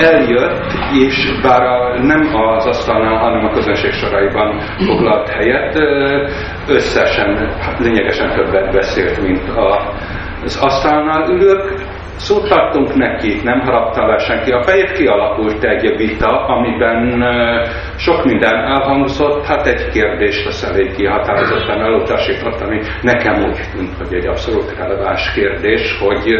[0.00, 5.76] eljött, és bár a, nem az asztalnál, hanem a közönség soraiban foglalt helyet,
[6.68, 9.92] összesen, lényegesen többet beszélt, mint a,
[10.44, 11.72] az asztalnál ülők,
[12.16, 14.50] Szót tartunk neki, nem harapta le senki.
[14.52, 17.24] A fejét, kialakult egy vita, amiben
[17.96, 24.14] sok minden elhangzott, hát egy kérdést az elég határozottan elutasított, ami nekem úgy tűnt, hogy
[24.14, 26.34] egy abszolút releváns kérdés, hogy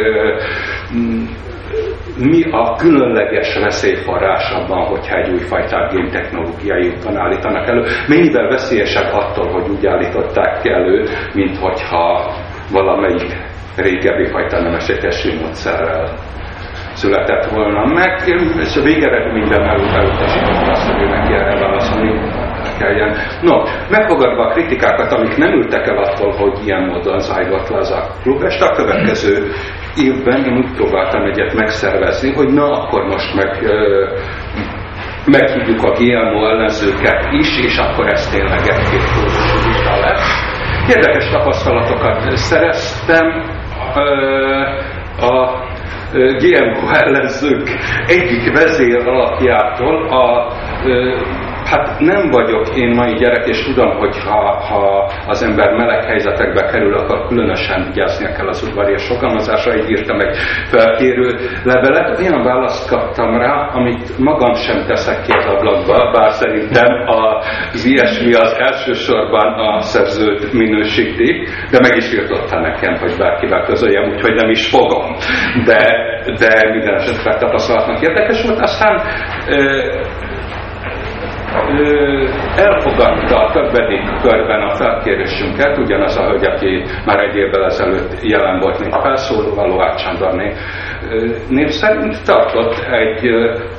[2.18, 7.84] mi a különleges veszélyforrás abban, hogyha egy újfajta géntechnológiai úton állítanak elő.
[8.08, 12.32] Mennyivel veszélyesebb attól, hogy úgy állították elő, mint hogyha
[12.72, 13.36] valamelyik
[13.76, 16.14] régebbi fajta nemesítési módszerrel
[16.94, 18.22] született volna meg,
[18.60, 22.08] és a végeredményben elutasítottam azt, hogy neki erre válaszolni
[22.78, 23.16] kelljen.
[23.42, 27.90] No, megfogadva a kritikákat, amik nem ültek el attól, hogy ilyen módon zajlott le az
[27.90, 29.52] a klub, és a következő
[29.96, 34.06] évben én úgy próbáltam egyet megszervezni, hogy na, akkor most meg ö,
[35.26, 39.08] meghívjuk a GMO ellenzőket is, és akkor ez tényleg egy-két
[39.64, 40.52] vita lesz.
[40.88, 43.42] Érdekes tapasztalatokat szereztem,
[45.20, 45.62] a
[46.14, 47.68] GMO ellenzők
[48.06, 50.52] egyik vezér alapjától a
[51.64, 56.64] Hát nem vagyok én mai gyerek, és tudom, hogy ha, ha az ember meleg helyzetekbe
[56.64, 62.18] kerül, akkor különösen vigyáznia kell az udvarias sokalmazásra, így írtam egy felkérő levelet.
[62.18, 68.32] Olyan választ kaptam rá, amit magam sem teszek ki az ablakba, bár szerintem az ilyesmi
[68.32, 74.50] az elsősorban a szerzőt minősíti, de meg is írtotta nekem, hogy bárkivel közöljem, úgyhogy nem
[74.50, 75.16] is fogom.
[75.64, 75.82] De,
[76.38, 78.60] de minden esetre tapasztalatnak érdekes volt.
[78.60, 79.02] Aztán
[82.56, 88.60] elfogadta a többedik körben a felkérésünket, ugyanaz a hölgy, aki már egy évvel ezelőtt jelen
[88.60, 90.52] volt, mint felszóló, Valóát Sándorné
[91.48, 93.30] név szerint tartott egy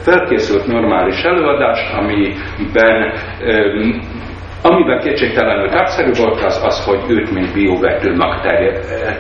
[0.04, 3.14] felkészült normális előadást, amiben
[4.68, 8.42] Amiben kétségtelenül tárgyszerű volt az, az, hogy őt, mint biovetőmag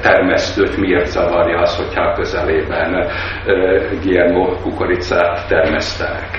[0.01, 3.07] termesztőt miért zavarja az, hogyha a közelében
[4.03, 6.29] GMO kukoricát termesztenek.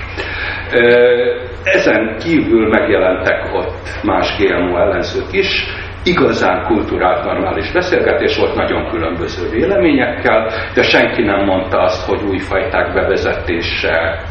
[1.63, 5.65] Ezen kívül megjelentek ott más GMO ellenzők is,
[6.03, 12.37] igazán kulturált, normális beszélgetés volt, nagyon különböző véleményekkel, de senki nem mondta azt, hogy új
[12.37, 14.23] fajták bevezetése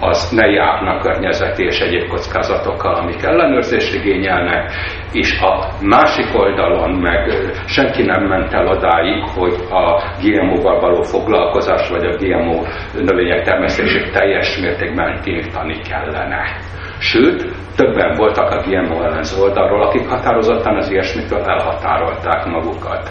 [0.00, 4.72] az ne járnak környezeti és egyéb kockázatokkal, amik ellenőrzést igényelnek,
[5.12, 7.30] és a másik oldalon meg
[7.66, 12.62] senki nem ment el odáig, hogy a GMO-val való foglalkozás, vagy a GMO
[12.94, 16.56] növények termesztését teljes mértékben tiltani kellene.
[16.98, 17.44] Sőt,
[17.76, 23.10] többen voltak a GMO ellenző oldalról, akik határozottan az ilyesmitől elhatárolták magukat.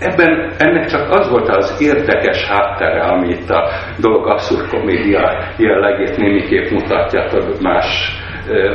[0.00, 3.68] Ebben ennek csak az volt az érdekes háttere, ami itt a
[3.98, 8.18] dolog abszurd komédia jellegét némiképp mutatja több más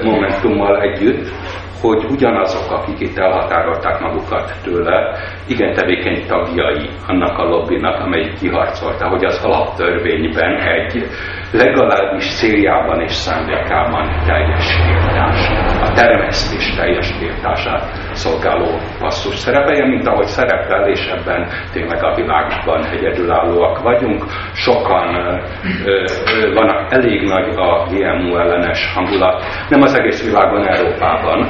[0.03, 1.27] momentummal együtt,
[1.81, 9.07] hogy ugyanazok, akik itt elhatárolták magukat tőle, igen tevékeny tagjai annak a lobbynak, amelyik kiharcolta,
[9.07, 11.07] hogy az alaptörvényben egy
[11.51, 15.49] legalábbis céljában és szándékában teljes tiltás,
[15.81, 22.85] a termesztés teljes tiltását szolgáló passzus szerepelje, mint ahogy szerepel, és ebben tényleg a világban
[22.85, 24.23] egyedülállóak vagyunk.
[24.53, 25.37] Sokan ö,
[25.85, 31.47] ö, vannak elég nagy a GMO ellenes hangulat, nem az egész világon, Európában,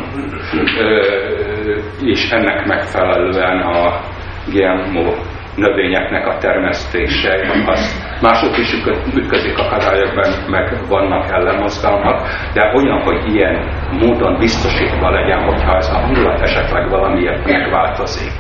[2.02, 4.02] és ennek megfelelően a
[4.48, 5.14] GMO
[5.56, 8.74] növényeknek a termesztése, az mások is
[9.16, 16.00] ütközik akadályokban, meg vannak ellenmozgalmak, de olyan, hogy ilyen módon biztosítva legyen, hogyha ez a
[16.00, 18.34] hangulat esetleg valamiért megváltozik,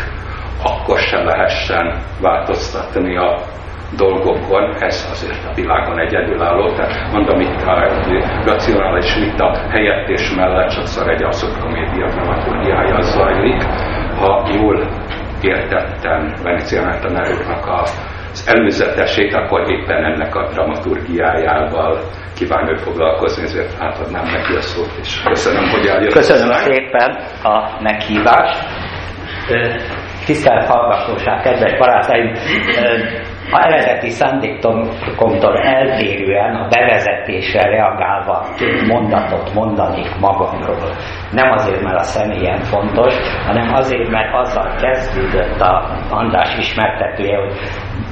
[0.63, 3.39] akkor sem lehessen változtatni a
[3.97, 7.73] dolgokon, ez azért a világon egyedülálló, tehát mondom itt a
[8.45, 13.63] racionális vita helyett és mellett sokszor egy abszurd komédia dramaturgiája zajlik,
[14.19, 14.87] ha jól
[15.41, 21.99] értettem Venecia tanároknak az előzetesét, akkor éppen ennek a dramaturgiájával
[22.35, 26.13] kíván ő foglalkozni, ezért átadnám neki a szót, és köszönöm, hogy eljött.
[26.13, 28.65] Köszönöm szépen a meghívást.
[30.25, 32.33] Tisztelt hallgatóság, kedves barátaim!
[33.51, 40.95] A eredeti szándékomtól eltérően a bevezetésre reagálva két mondatot mondanék magamról.
[41.31, 43.13] Nem azért, mert a személyen fontos,
[43.45, 47.53] hanem azért, mert azzal kezdődött a András ismertetője, hogy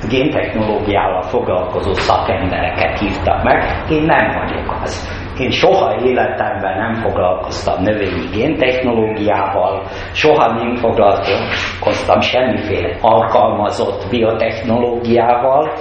[0.10, 3.84] géntechnológiával foglalkozó szakembereket hívtak meg.
[3.90, 5.23] Én nem vagyok az.
[5.38, 15.72] Én soha életemben nem foglalkoztam növényi géntechnológiával, soha nem foglalkoztam semmiféle alkalmazott biotechnológiával,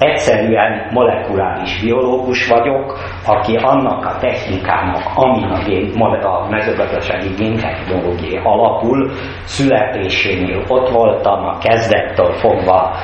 [0.00, 9.10] egyszerűen molekuláris biológus vagyok, aki annak a technikának, amin a, gén, a mezőgazdasági géntechnológia alapul,
[9.44, 12.96] születésénél ott voltam, a kezdettől fogva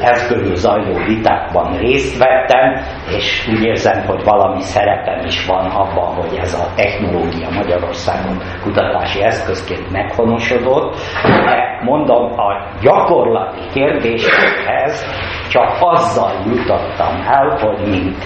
[0.00, 2.74] ez körül zajló vitákban részt vettem,
[3.16, 9.22] és úgy érzem, hogy valami szerepem is van abban, hogy ez a technológia Magyarországon kutatási
[9.22, 15.06] eszközként meghonosodott, de mondom, a gyakorlati kérdésekhez
[15.48, 18.24] csak azzal jutottam el, hogy mint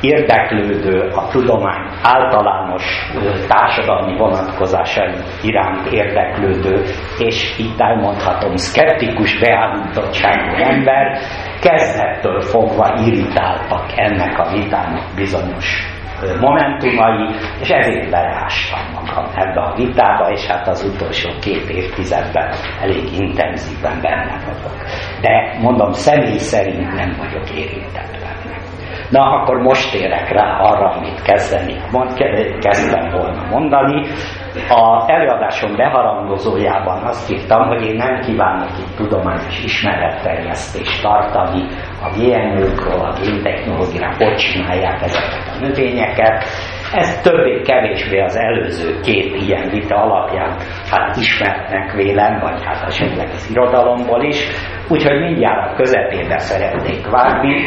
[0.00, 2.84] érdeklődő, a tudomány általános
[3.48, 6.82] társadalmi vonatkozásai iránt érdeklődő,
[7.18, 11.18] és itt elmondhatom, szkeptikus beállítottságú ember
[11.60, 15.95] kezdettől fogva irritáltak ennek a vitának bizonyos
[16.40, 23.12] momentumai, és ezért beleástam magam ebbe a vitába, és hát az utolsó két évtizedben elég
[23.18, 24.88] intenzíven benne vagyok.
[25.20, 28.26] De mondom, személy szerint nem vagyok érintett benne.
[29.10, 31.76] Na, akkor most térek rá arra, amit kezdeni,
[32.60, 34.06] kezdtem volna mondani.
[34.68, 41.66] A előadásom beharangozójában azt írtam, hogy én nem kívánok itt tudományos ismeretterjesztést tartani
[42.06, 46.44] a GMO-król, a géntechnológiára, hogy csinálják ezeket a növényeket.
[46.92, 50.56] Ez többé-kevésbé az előző két ilyen vita alapján
[50.90, 54.46] hát ismertnek vélem, vagy hát esetleg az irodalomból is,
[54.88, 57.66] úgyhogy mindjárt a közepébe szeretnék vágni.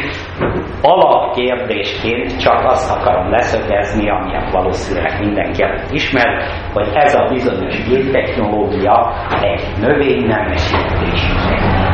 [0.82, 6.44] Alapkérdésként csak azt akarom leszögezni, amiért valószínűleg mindenki ismer,
[6.74, 11.89] hogy ez a bizonyos géntechnológia egy növénynemesítési egy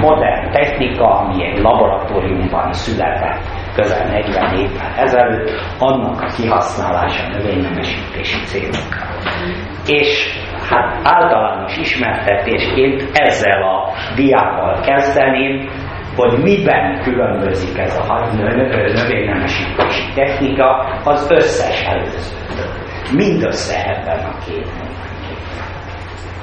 [0.00, 3.40] modern technika, ami egy laboratóriumban született
[3.74, 9.06] közel 40 évvel ezelőtt, annak a kihasználása növénynemesítési célokra.
[9.86, 15.68] És hát általános ismertetésként ezzel a diával kezdeném,
[16.16, 18.28] hogy miben különbözik ez a
[18.94, 22.72] növénynemesítési technika az összes előzőtől.
[23.12, 24.87] Mindössze ebben a két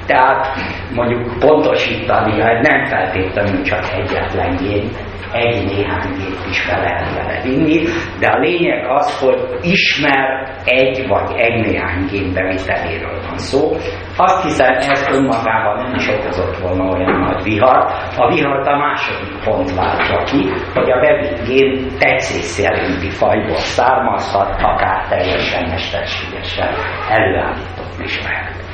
[0.07, 0.47] tehát
[0.93, 4.89] mondjuk pontosítani, hogy nem feltétlenül csak egyetlen gén,
[5.31, 7.83] egy-néhány gép is be lehet vele vinni,
[8.19, 13.71] de a lényeg az, hogy ismer egy vagy egy-néhány gép beviteléről van szó.
[14.17, 17.77] Azt hiszem, ez önmagában nem is okozott volna olyan nagy vihar.
[18.17, 24.61] A vihart a második pont váltja ki, hogy a bevitt gén tetszés szerinti fajból származhat,
[24.61, 26.69] akár teljesen mesterségesen
[27.09, 28.64] előállított is lehet.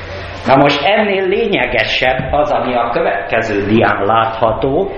[0.47, 4.91] Na most ennél lényegesebb az, ami a következő dián látható,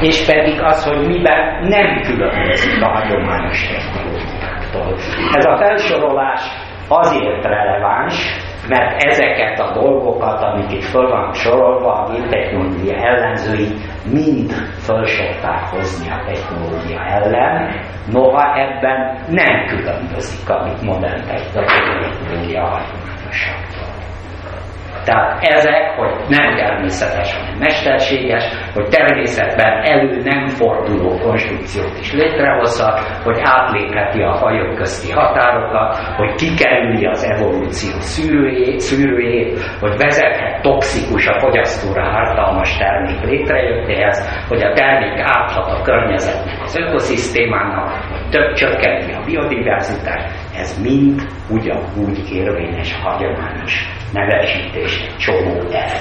[0.00, 4.94] és pedig az, hogy miben nem különbözik a hagyományos technológiáktól.
[5.32, 6.40] Ez a felsorolás
[6.88, 13.68] azért releváns, mert ezeket a dolgokat, amik itt föl van sorolva, a géptechnológia ellenzői
[14.12, 14.50] mind
[14.86, 17.80] felsorták hozni a technológia ellen,
[18.12, 21.22] noha ebben nem különbözik, amit modern
[21.54, 22.80] technológia
[23.32, 23.90] hagyományosabb.
[25.04, 28.44] Tehát ezek, hogy nem természetes, hanem mesterséges,
[28.74, 36.34] hogy természetben elő nem forduló konstrukciót is létrehozhat, hogy átlépheti a fajok közti határokat, hogy
[36.34, 44.72] kikerüli az evolúció szűrőjét, szűrőjét hogy vezethet toxikus a fogyasztóra ártalmas termék létrejöttéhez, hogy a
[44.72, 52.92] termék áthat a környezetnek, az ökoszisztémának, hogy több csökkenti a biodiverzitást, ez mind ugyanúgy érvényes
[52.92, 53.72] hagyományos
[54.12, 55.91] nevesítés egy csomó eredményére.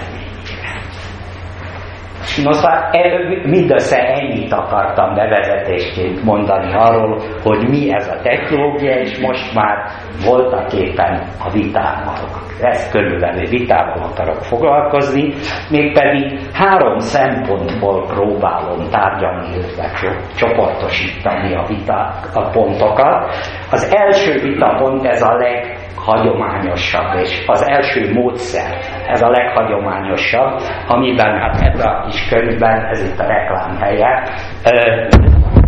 [2.38, 2.96] Nos, hát
[3.44, 9.78] mindössze ennyit akartam bevezetésként mondani arról, hogy mi ez a technológia, és most már
[10.26, 12.16] voltak éppen a vitával,
[12.62, 15.34] ezt körülvelő vitával akarok foglalkozni,
[15.70, 19.92] mégpedig három szempontból próbálom tárgyalni, illetve
[20.36, 23.36] csoportosítani a, vita, a pontokat.
[23.72, 28.77] Az első vitapont ez a leg hagyományosabb, és az első módszer,
[29.08, 34.24] ez a leghagyományosabb, amiben hát ebben a kis könyvben, ez itt a reklám helye,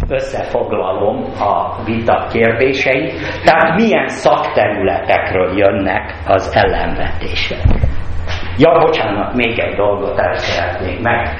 [0.10, 3.14] összefoglalom a vita kérdéseit,
[3.44, 7.60] tehát milyen szakterületekről jönnek az ellenvetések.
[8.58, 11.36] Ja, bocsánat, még egy dolgot el szeretnék, meg,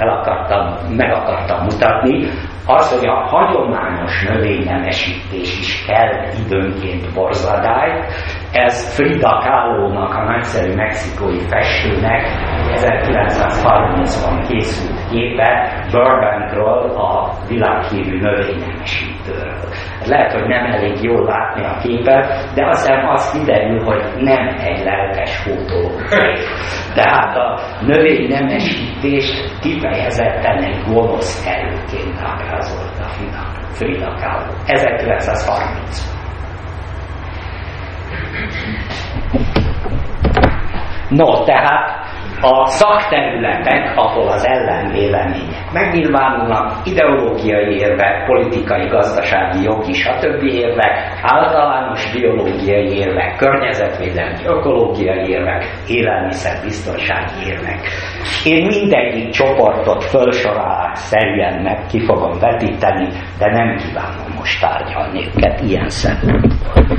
[0.00, 2.28] el akartam, meg akartam mutatni,
[2.76, 8.06] az, hogy a hagyományos növénynemesítés is kell időnként borzadály,
[8.52, 12.22] Ez Frida Kahlo-nak, a nagyszerű mexikói festőnek
[12.72, 19.68] 1930-ban készült képe Burbankról, a világhírű növénynemesítőről.
[20.04, 24.84] Lehet, hogy nem elég jól látni a képet, de aztán az kiderül, hogy nem egy
[24.84, 25.90] lelkes fotó.
[26.94, 33.08] Tehát a növénynemesítést kifejezetten egy gonosz erőként ábrázolta
[33.72, 34.52] Frida Kahlo.
[34.66, 36.19] 1930
[41.08, 42.00] No, tehát
[42.42, 50.42] a szakterületek, ahol az ellenvélemények megnyilvánulnak, ideológiai érvek, politikai, gazdasági, jogi, stb.
[50.42, 57.80] érvek, általános biológiai érvek, környezetvédelmi, ökológiai érvek, élelmiszerbiztonsági érvek.
[58.44, 63.08] Én mindegyik csoportot felsorolás szerűen meg ki fogom vetíteni,
[63.38, 66.98] de nem kívánom most tárgyalni őket ilyen szempontból.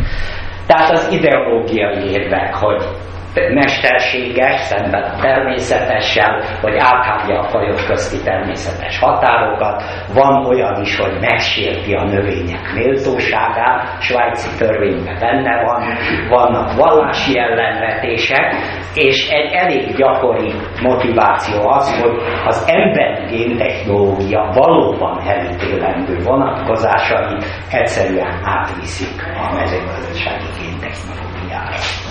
[0.66, 2.84] Tehát az ideológiai érvek, hogy
[3.34, 9.84] mesterséges szemben természetessel, hogy áthágja a fajok közti természetes határokat.
[10.14, 15.84] Van olyan is, hogy megsérti a növények méltóságát, svájci törvényben benne van,
[16.30, 18.56] vannak vallási ellenvetések,
[18.94, 27.38] és egy elég gyakori motiváció az, hogy az emberi géntechnológia valóban elítélendő vonatkozásai
[27.72, 32.11] egyszerűen átviszik a mezőgazdasági géntechnológiára.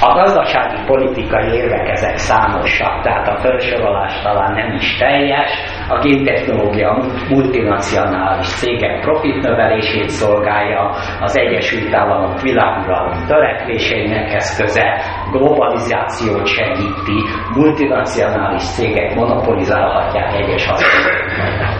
[0.00, 5.50] A gazdasági politikai érvek ezek számosak, tehát a felsorolás talán nem is teljes.
[5.88, 6.98] A géntechnológia
[7.28, 15.00] multinacionális cégek profitnövelését szolgálja, az Egyesült Államok világuralom törekvéseinek eszköze,
[15.30, 17.22] globalizációt segíti,
[17.54, 21.24] multinacionális cégek monopolizálhatják egyes használatok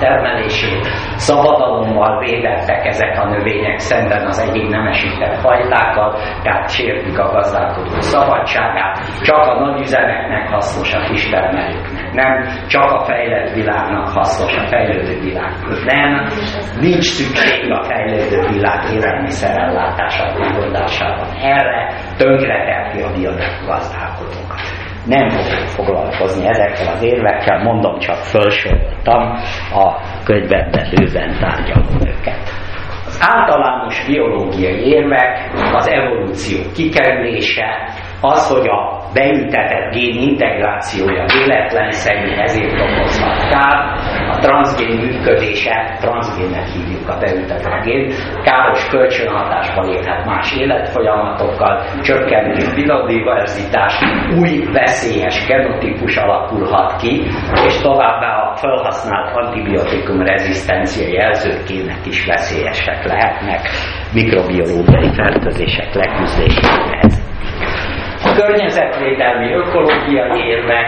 [0.01, 7.94] termelését, szabadalommal védettek ezek a növények szemben az egyéb nemesített fajtákkal, tehát sértik a gazdálkodó
[8.01, 14.67] szabadságát, csak a nagy üzemeknek hasznos a kistermelőknek, nem csak a fejlett világnak hasznos a
[14.67, 16.29] fejlődő világnak, nem,
[16.81, 21.29] nincs szükség a fejlődő világ élelmiszerellátása megoldásában.
[21.43, 23.33] Erre tönkretelti a
[23.67, 24.61] gazdálkodókat.
[25.07, 29.23] Nem fogok foglalkozni ezekkel az érvekkel, mondom, csak felsoroltam
[29.75, 32.64] a könyvben bőven tárgyalom őket.
[33.21, 43.49] Általános biológiai érvek, az evolúció kikerülése, az, hogy a beültetett gén integrációja véletlenszerű, ezért okozhat
[43.49, 43.77] kár,
[44.29, 52.75] a transzgén működése, transzgénnek hívjuk a beültetett gén, káros kölcsönhatásba léphet más életfolyamatokkal, csökkenti a
[52.75, 53.95] biodiverzitás,
[54.39, 57.23] új veszélyes genotípus alakulhat ki,
[57.67, 63.69] és továbbá a felhasznált antibiotikum rezisztencia jelzőkének is veszélyesek lehetnek,
[64.13, 67.23] mikrobiológiai fertőzések leküzdéséhez
[68.37, 70.87] környezetvédelmi, ökológiai érvek,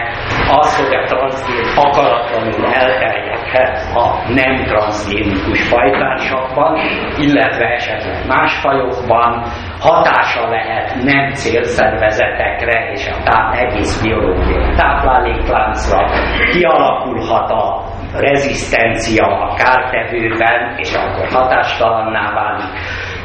[0.49, 6.79] az, hogy a transzgén akaratlanul elterjedhet a nem transzgénikus fajtársakban,
[7.17, 9.43] illetve esetleg más fajokban,
[9.79, 16.09] hatása lehet nem célszervezetekre és a táp, egész biológiai táplálékláncra,
[16.51, 17.83] kialakulhat a
[18.19, 22.71] rezisztencia a kártevőben, és akkor hatástalanná válik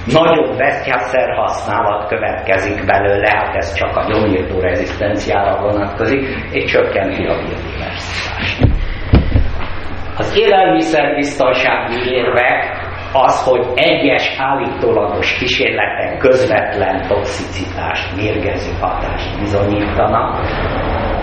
[0.06, 6.20] Nagyobb vesztyászer használat következik belőle, hát ez csak a gyomírtó rezisztenciára vonatkozik,
[6.50, 8.62] és csökkenti a biodiversitást.
[10.16, 20.40] Az élelmiszerbiztonsági érvek az, hogy egyes állítólagos kísérletek közvetlen toxicitást, mérgező hatást bizonyítanak,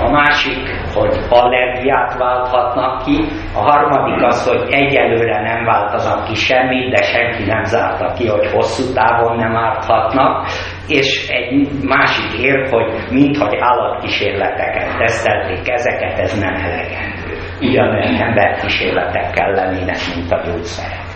[0.01, 0.57] a másik,
[0.93, 7.43] hogy allergiát válthatnak ki, a harmadik az, hogy egyelőre nem változnak ki semmit, de senki
[7.45, 10.47] nem zárta ki, hogy hosszú távon nem árthatnak,
[10.87, 17.37] és egy másik ér, hogy minthogy állatkísérleteket tesztelték ezeket, ez nem elegendő.
[17.61, 21.08] Ugyanolyan emberkísérletek lennének, mint a gyógyszerek.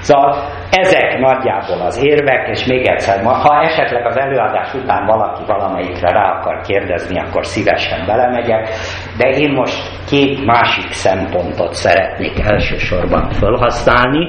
[0.00, 6.10] Szóval ezek nagyjából az érvek, és még egyszer, ha esetleg az előadás után valaki valamelyikre
[6.10, 8.68] rá akar kérdezni, akkor szívesen belemegyek,
[9.16, 14.28] de én most két másik szempontot szeretnék elsősorban felhasználni.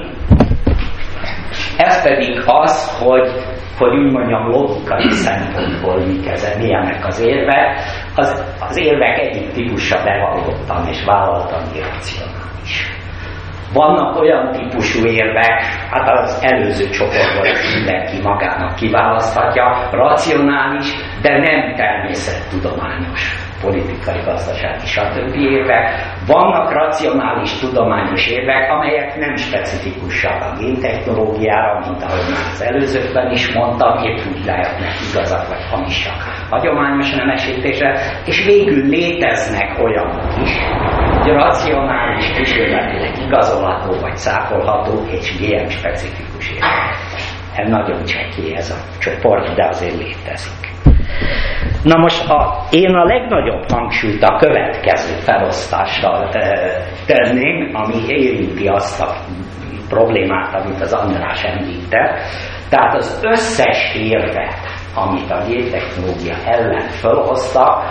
[1.76, 3.30] Ez pedig az, hogy,
[3.78, 7.78] hogy úgy mondjam logikai szempontból mik ezen, milyenek az érvek.
[8.14, 13.01] Az, az érvek egyik típusa bevallottan és vállaltan irracionális.
[13.72, 23.50] Vannak olyan típusú érvek, hát az előző csoportban mindenki magának kiválaszthatja, racionális, de nem természettudományos.
[23.62, 25.34] Politikai, gazdasági, stb.
[25.34, 25.84] érvek.
[26.26, 33.52] Vannak racionális, tudományos érvek, amelyek nem specifikusak a géntechnológiára, mint ahogy már az előzőkben is
[33.52, 40.50] mondtam, épp úgy lehetnek igazak vagy hamisak hagyományos nemesítésre, és végül léteznek olyanok is,
[41.20, 47.68] hogy racionális, kísérletileg igazolható vagy száfolható és GM specifikus érvek.
[47.68, 50.71] Nagyon csekély ez a csoport, de azért létezik.
[51.82, 56.28] Na most a, én a legnagyobb hangsúlyt a következő felosztással
[57.06, 59.14] tenném, ami érinti azt a
[59.88, 62.18] problémát, amit az András említett.
[62.68, 64.58] Tehát az összes érvet,
[64.94, 67.82] amit a géntechnológia ellen felhozta,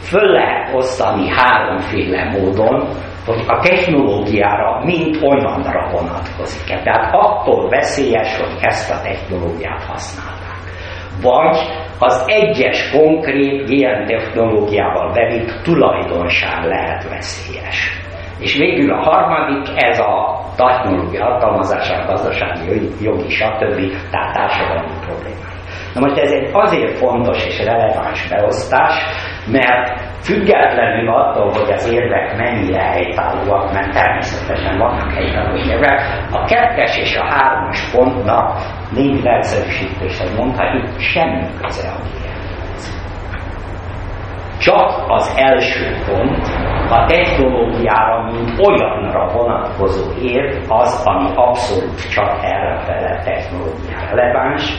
[0.00, 2.88] föl lehet osztani háromféle módon,
[3.26, 6.82] hogy a technológiára mint olyanra vonatkozik -e.
[6.82, 10.60] Tehát attól veszélyes, hogy ezt a technológiát használták.
[11.22, 11.56] Vagy
[12.04, 18.00] az egyes konkrét GM technológiával bevitt tulajdonság lehet veszélyes.
[18.38, 24.10] És végül a harmadik, ez a technológia alkalmazása, gazdasági, jogi, stb.
[24.10, 25.52] tehát társadalmi problémák.
[25.94, 28.94] Na most ez egy azért fontos és releváns beosztás,
[29.46, 36.00] mert függetlenül attól, hogy az érvek mennyire helytállóak, mert természetesen vannak helytálló érvek,
[36.30, 38.60] a kettes és a hármas pontnak
[38.90, 42.12] négy leegyszerűsítéshez mondhatjuk, semmi köze a
[44.62, 46.46] csak az első pont,
[46.90, 54.72] a technológiára, mint olyanra vonatkozó ér, az, ami abszolút csak erre fele technológia releváns,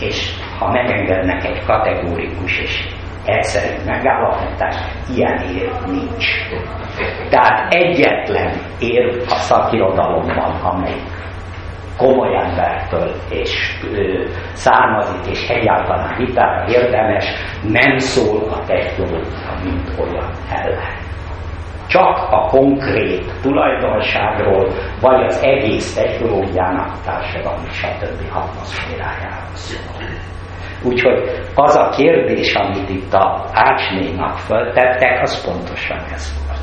[0.00, 2.88] és ha megengednek egy kategórikus és
[3.30, 4.76] egyszerű megállapítás,
[5.14, 6.26] ilyen ér nincs.
[7.30, 10.96] Tehát egyetlen ér a szakirodalomban, amely
[11.96, 17.24] komoly embertől és ö, származik, és egyáltalán vitára érdemes,
[17.62, 20.98] nem szól a technológia, mint olyan ellen.
[21.86, 28.36] Csak a konkrét tulajdonságról, vagy az egész technológiának társadalmi stb.
[28.36, 30.06] atmoszférájáról szól.
[30.84, 31.22] Úgyhogy
[31.54, 36.60] az a kérdés, amit itt a Ácsnénak föltettek, az pontosan ez volt.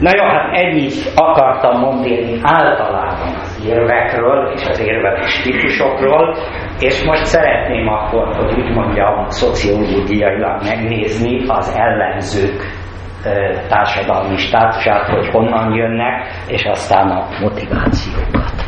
[0.00, 6.36] Na jó, hát ennyit akartam mondani általában az érvekről és az érvelés típusokról,
[6.78, 12.80] és most szeretném akkor, hogy úgy mondjam, szociológiailag megnézni az ellenzők
[13.68, 18.61] társadalmi státusát, hogy honnan jönnek, és aztán a motivációkat.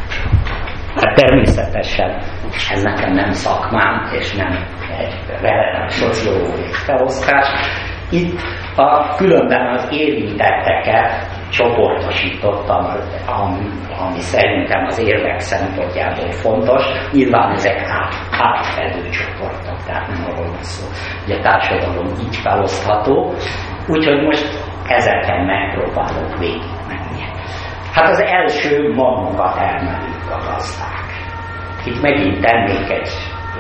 [0.95, 2.23] Hát természetesen
[2.71, 4.53] ez nekem nem szakmám, és nem
[4.99, 7.49] egy releváns szociológiai felosztás.
[8.11, 8.41] Itt
[8.77, 12.85] a különben az érintetteket csoportosítottam,
[13.27, 13.67] ami,
[13.99, 16.83] ami szerintem az érvek szempontjából fontos.
[17.13, 20.87] Nyilván ezek át, átfedő csoportok, tehát nem arról van szó,
[21.25, 23.33] hogy a társadalom így felosztható.
[23.89, 24.47] Úgyhogy most
[24.89, 27.23] ezeken megpróbálok végigmenni.
[27.93, 31.09] Hát az első magunkat elmenünk a gazdák.
[31.85, 33.09] Itt megint tennék egy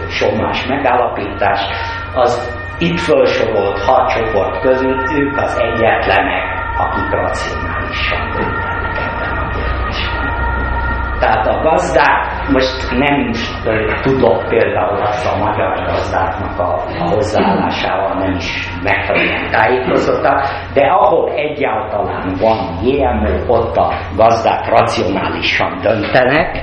[0.09, 1.71] sommás megállapítást,
[2.15, 6.45] az itt felsorolt hat csoport közül ők az egyetlenek,
[6.79, 10.33] akik racionálisan döntenek ebben a kérdésben.
[11.19, 13.30] Tehát a gazdák, most nem
[14.02, 20.42] tudok például azt a magyar gazdáknak a, a hozzáállásával nem is megfelelően tájékozottak,
[20.74, 26.62] de ahol egyáltalán van GMO, ott a gazdák racionálisan döntenek,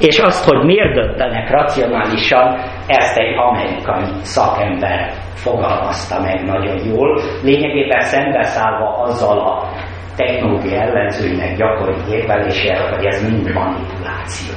[0.00, 8.00] és azt, hogy miért döntenek racionálisan, ezt egy amerikai szakember fogalmazta meg nagyon jól, lényegében
[8.00, 9.68] szembeszállva azzal a
[10.20, 14.54] technológia ellenzőinek gyakori érvelésével, hogy ez mind manipuláció,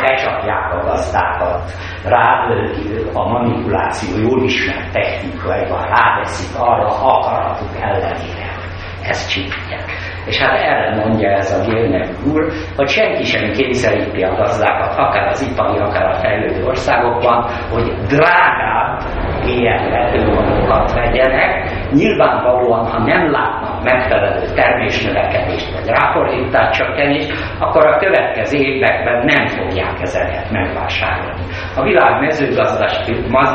[0.00, 1.72] becsapják a gazdákat,
[2.04, 10.09] rálődik a manipuláció jól ismert technikaival, ráveszik arra akaratuk ellenére, hogy ezt csinálják.
[10.26, 15.26] És hát erre mondja ez a Gérnek úr, hogy senki sem kényszeríti a gazdákat, akár
[15.26, 19.00] az ipari, akár a fejlődő országokban, hogy drágább
[19.46, 21.70] ilyen vetőmagokat vegyenek.
[21.92, 30.00] Nyilvánvalóan, ha nem látnak megfelelő termésnövekedést vagy ráfordítás csökkenést, akkor a következő években nem fogják
[30.00, 31.42] ezeket megvásárolni.
[31.76, 32.20] A világ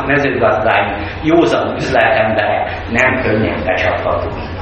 [0.05, 4.54] mezőgazdány józan üzletemberek nem könnyen becsaphatók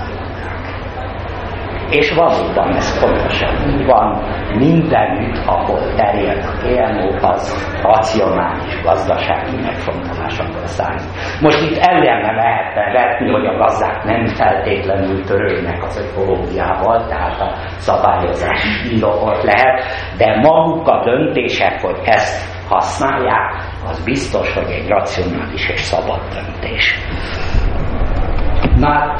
[1.93, 4.23] és valóban ez pontosan így van,
[4.58, 7.43] mindenütt, ahol terjed a GMO, az
[7.82, 11.41] racionális gazdasági megfontolásokból számít.
[11.41, 17.56] Most itt ellene lehetne vetni, hogy a gazdák nem feltétlenül törődnek az ökológiával, tehát a
[17.77, 19.84] szabályozás indokot lehet,
[20.17, 26.95] de maguk a döntések, hogy ezt használják, az biztos, hogy egy racionális és szabad döntés.
[28.84, 29.15] Na,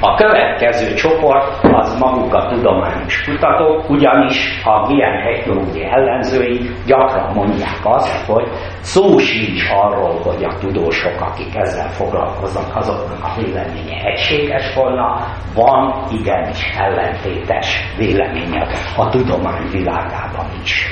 [0.00, 7.80] a következő csoport az maguk a tudományos kutatók, ugyanis a GM technológia ellenzői gyakran mondják
[7.82, 8.48] azt, hogy
[8.80, 16.04] szó sincs arról, hogy a tudósok, akik ezzel foglalkoznak, azoknak a véleménye egységes volna, van
[16.10, 20.86] igenis ellentétes véleménye a tudomány világában is.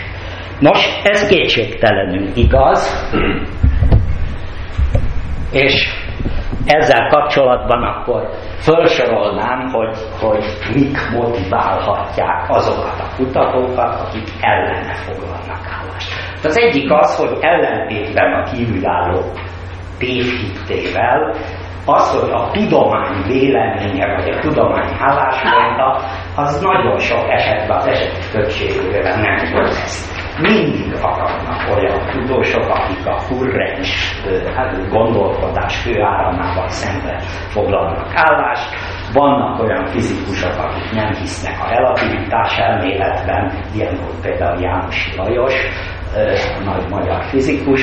[0.58, 3.10] Nos, ez kétségtelenül igaz,
[5.52, 6.00] és
[6.66, 10.44] ezzel kapcsolatban akkor felsorolnám, hogy, hogy
[10.74, 16.12] mik motiválhatják azokat a kutatókat, akik ellene foglalnak állást.
[16.44, 19.20] Az egyik az, hogy ellentétben a kívülálló
[19.98, 21.34] tévhittével,
[21.86, 25.96] az, hogy a tudomány véleménye, vagy a tudomány álláspontja,
[26.36, 33.18] az nagyon sok esetben az esetek többségében nem igaz mindig akadnak olyan tudósok, akik a
[33.18, 34.14] furrens
[34.54, 38.68] hát, gondolkodás főáramával szemben foglalnak állást.
[39.12, 45.54] Vannak olyan fizikusok, akik nem hisznek a relativitás elméletben, ilyen volt például János Lajos,
[46.64, 47.80] nagy magyar fizikus.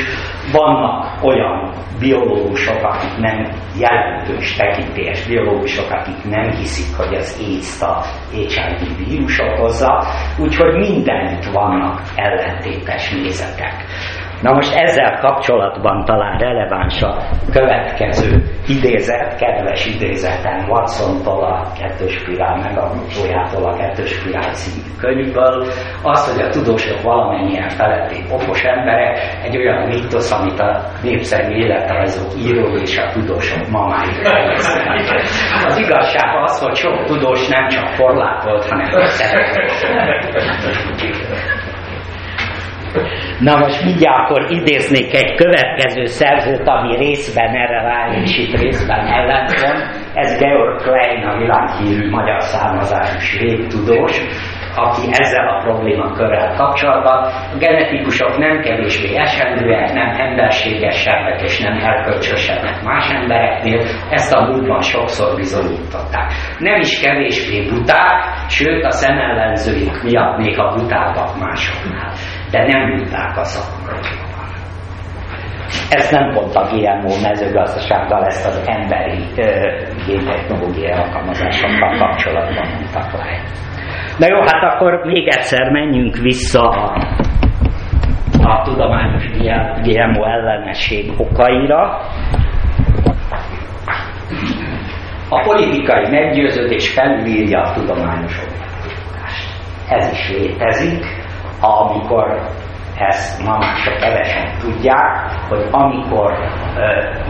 [0.52, 3.48] Vannak olyan biológusok, akik nem
[3.80, 10.06] jelentős tekintélyes biológusok, akik nem hiszik, hogy az AIDS HIV vírus okozza,
[10.40, 13.86] úgyhogy mindenütt vannak ellentétes nézetek.
[14.41, 17.17] Na most ezzel kapcsolatban talán releváns a
[17.52, 25.67] következő idézet, kedves idézetem Watson-tól a kettős spirál megadójától a kettős spirál című könyvből,
[26.04, 32.39] az, hogy a tudósok valamennyien feletti okos emberek, egy olyan mítosz, amit a népszerű életrajzok
[32.39, 34.28] írói és a tudósok mamáig
[35.65, 39.58] Az igazság az, hogy sok tudós nem csak korlátolt, hanem szeretett.
[43.39, 49.06] Na most mindjárt akkor idéznék egy következő szerzőt, ami részben erre rá, és itt részben
[49.06, 49.80] ellentmond.
[50.13, 54.21] Ez Georg Klein, a világhírű magyar származású svéd tudós,
[54.76, 57.23] aki ezzel a problémakörrel kapcsolatban.
[57.54, 64.82] A genetikusok nem kevésbé esendőek, nem emberségesebbek és nem erkölcsösebbek más embereknél, ezt a múltban
[64.82, 66.32] sokszor bizonyították.
[66.60, 72.12] Nem is kevésbé buták, sőt a szemellenzőik miatt még a butábbak másoknál
[72.51, 74.27] de nem bízták a szakmaiban.
[75.89, 79.23] Ezt nem pont a GMO mezőgazdasággal, ezt az emberi
[80.07, 83.41] géntechnológiai alkalmazásokkal kapcsolatban mondtak le.
[84.17, 86.97] Na jó, hát akkor még egyszer menjünk vissza a,
[88.43, 89.23] a tudományos
[89.83, 92.01] GMO ellenesség okaira.
[95.29, 98.39] A politikai meggyőződés felülírja a tudományos.
[99.89, 101.05] Ez is létezik,
[101.62, 102.50] amikor
[103.00, 106.32] ezt ma már csak kevesen tudják, hogy amikor
[106.76, 106.82] ö,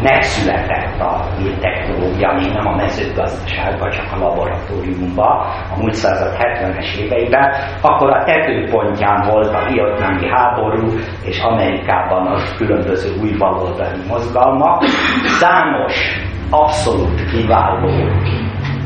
[0.01, 1.27] megszületett a
[1.59, 5.37] technológia, még nem a mezőgazdaságban, csak a laboratóriumban,
[5.75, 10.87] a múlt század 70-es éveiben, akkor a tetőpontján volt a vietnámi háború,
[11.23, 14.83] és Amerikában az különböző új baloldali mozgalmak.
[15.39, 17.89] Számos abszolút kiváló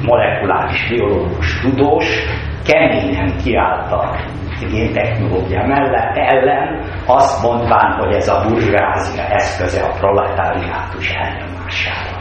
[0.06, 2.06] molekuláris biológus tudós
[2.66, 4.18] keményen kiálltak
[4.66, 12.20] géntechnológia mellett ellen, azt mondván, hogy ez a burzsázia eszköze a proletáriátus elnyomására.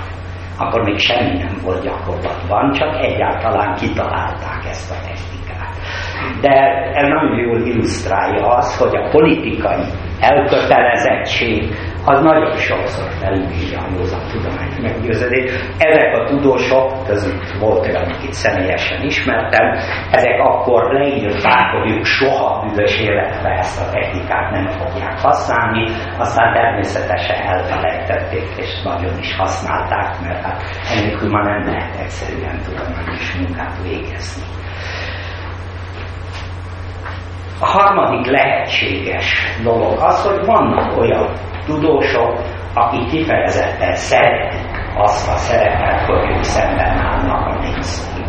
[0.59, 5.74] Akkor még semmi nem volt gyakorlatban, csak egyáltalán kitalálták ezt a technikát.
[6.40, 6.53] De
[6.94, 9.85] ez nagyon jól illusztrálja azt, hogy a politikai
[10.20, 15.50] elkötelezettség az nagyon sokszor felülírja a józan tudomány meggyőződés.
[15.78, 19.66] Ezek a tudósok, között volt olyan, akit személyesen ismertem,
[20.10, 25.84] ezek akkor leírták, hogy ők soha büdös életre ezt a technikát nem fogják használni,
[26.18, 30.62] aztán természetesen elfelejtették, és nagyon is használták, mert hát
[30.94, 34.42] ennélkül már nem lehet egyszerűen tudományos munkát végezni.
[37.62, 41.28] A harmadik lehetséges dolog az, hogy vannak olyan
[41.70, 42.33] tudósok,
[42.74, 48.20] akik kifejezetten szeretik azt a szerepet, hogy ők szemben állnak a mainstream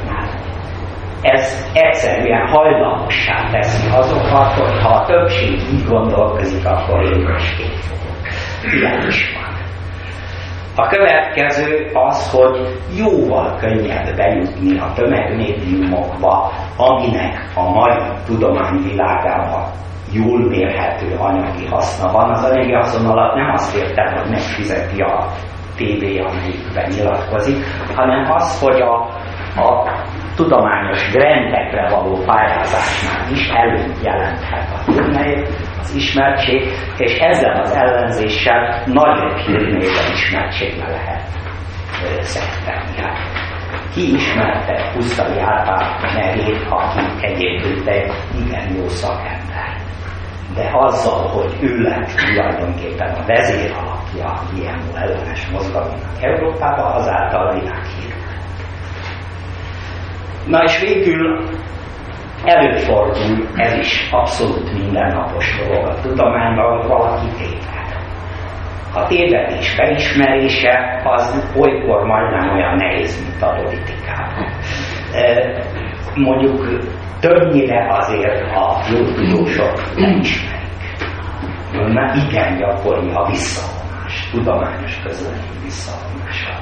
[1.21, 8.17] Ez egyszerűen hajlamossá teszi azokat, hogy ha a többség így gondolkozik, akkor én másképp fogok.
[8.73, 9.51] Ilyen is van.
[10.75, 19.71] A következő az, hogy jóval könnyebb bejutni a tömegmédiumokba, aminek a mai tudományvilágában
[20.13, 22.30] jól mérhető anyagi haszna van.
[22.30, 25.28] Az anyagi haszon alatt nem azt értem, hogy megfizeti a
[25.76, 28.93] TV, amelyikben nyilatkozik, hanem az, hogy a,
[29.62, 29.91] a
[30.36, 35.47] tudományos grendekre való pályázásnál is előnyt jelenthet a turnejét,
[35.80, 36.62] az ismertség,
[36.97, 41.28] és ezzel az ellenzéssel nagyobb hírnéven ismertségbe lehet
[42.19, 42.97] szertenni.
[42.97, 43.17] Hát,
[43.93, 48.12] ki ismerte Pusztai Árpád nevét, aki egyébként egy
[48.45, 49.40] igen jó szakember.
[50.55, 57.53] De azzal, hogy ő lett tulajdonképpen a vezér alapja a GMO ellenes mozgalomnak Európában, azáltal
[57.53, 58.13] világhírű.
[60.47, 61.49] Na és végül
[62.45, 67.69] előfordul, ez is abszolút mindennapos dolog a tudományban, valaki téved.
[68.93, 74.51] A tévedés beismerése az olykor majdnem olyan nehéz, mint a politikában.
[76.15, 76.67] Mondjuk
[77.21, 80.60] többnyire azért a jó tudósok nem ismerik.
[81.71, 86.60] Mert igen gyakori a visszavonás, tudományos közlemény visszavonása.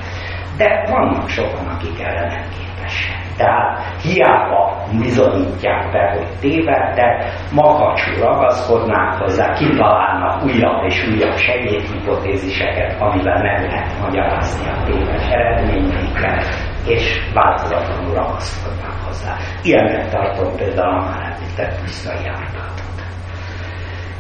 [0.58, 3.18] De vannak sokan, akik erre nem képesek.
[3.38, 13.42] Tehát hiába bizonyítják be, hogy tévedtek, makacsul ragaszkodnák hozzá, kitalálnak újabb és újabb segédhipotéziseket, amivel
[13.42, 19.38] nem lehet magyarázni a téves eredményeiket, és változatlanul ragaszkodnak hozzá.
[19.64, 23.04] Ilyennek tartom például a már említett pusztai ártatot.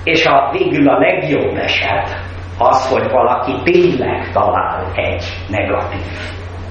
[0.03, 2.21] És a végül a legjobb eset
[2.57, 6.05] az, hogy valaki tényleg talál egy negatív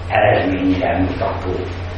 [0.08, 1.50] eredményre mutató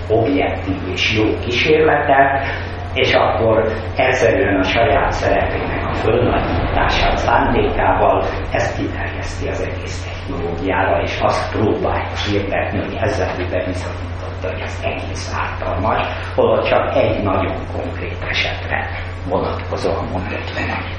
[0.08, 2.46] objektív és jó kísérletet,
[2.94, 3.64] és akkor
[3.96, 12.08] egyszerűen a saját szerepének a fölnagyítását szándékával ezt kiterjeszti az egész technológiára, és azt próbálja
[12.30, 18.88] hirdetni, hogy ezzel bebizonyította, hogy ez egész ártalmas, holott csak egy nagyon konkrét esetre
[19.28, 20.98] vonatkozóan mondott valamit.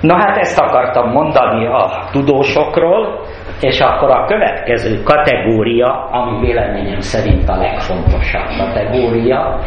[0.00, 3.26] Na hát ezt akartam mondani a tudósokról,
[3.60, 9.58] és akkor a következő kategória, ami véleményem szerint a legfontosabb kategória,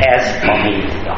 [0.00, 1.16] ez a média.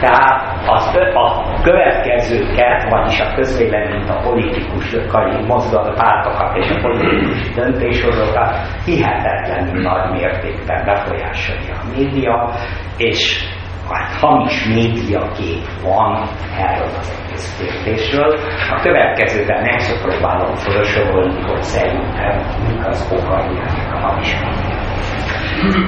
[0.00, 8.56] Tehát az, a következőket, vagyis a közvéleményt, a politikusokat, mozgat pártokat és a politikus döntéshozókat
[8.84, 12.54] hihetetlenül nagy mértékben befolyásolja a média,
[12.96, 13.44] és
[13.90, 18.38] hát hamis médiakép van erről az egész kérdésről.
[18.70, 23.58] A következőben meg próbálom felsorolni, hogy szerintem mik az okai
[23.92, 24.84] a hamis média.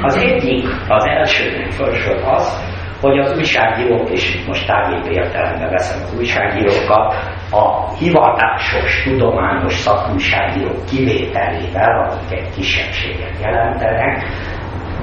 [0.03, 6.19] Az egyik, az első felsor az, hogy az újságírók, és most tágébb értelemben veszem az
[6.19, 7.15] újságírókat,
[7.51, 14.25] a hivatásos, tudományos szakújságírók kivételével, akik egy kisebbséget jelentenek,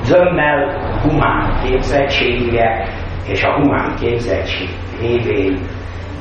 [0.02, 2.88] zömmel humán képzettségűek,
[3.28, 5.60] és a humán képzettség révén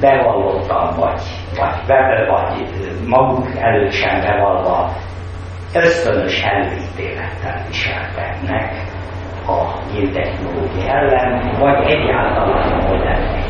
[0.01, 1.21] bevallottan vagy,
[1.57, 2.69] vagy, be, vagy
[3.07, 4.93] maguk előtt sem bevallva
[5.75, 8.94] ösztönös előítélettel viselkednek
[9.47, 13.43] a géntechnológia ellen, vagy egyáltalán a modern.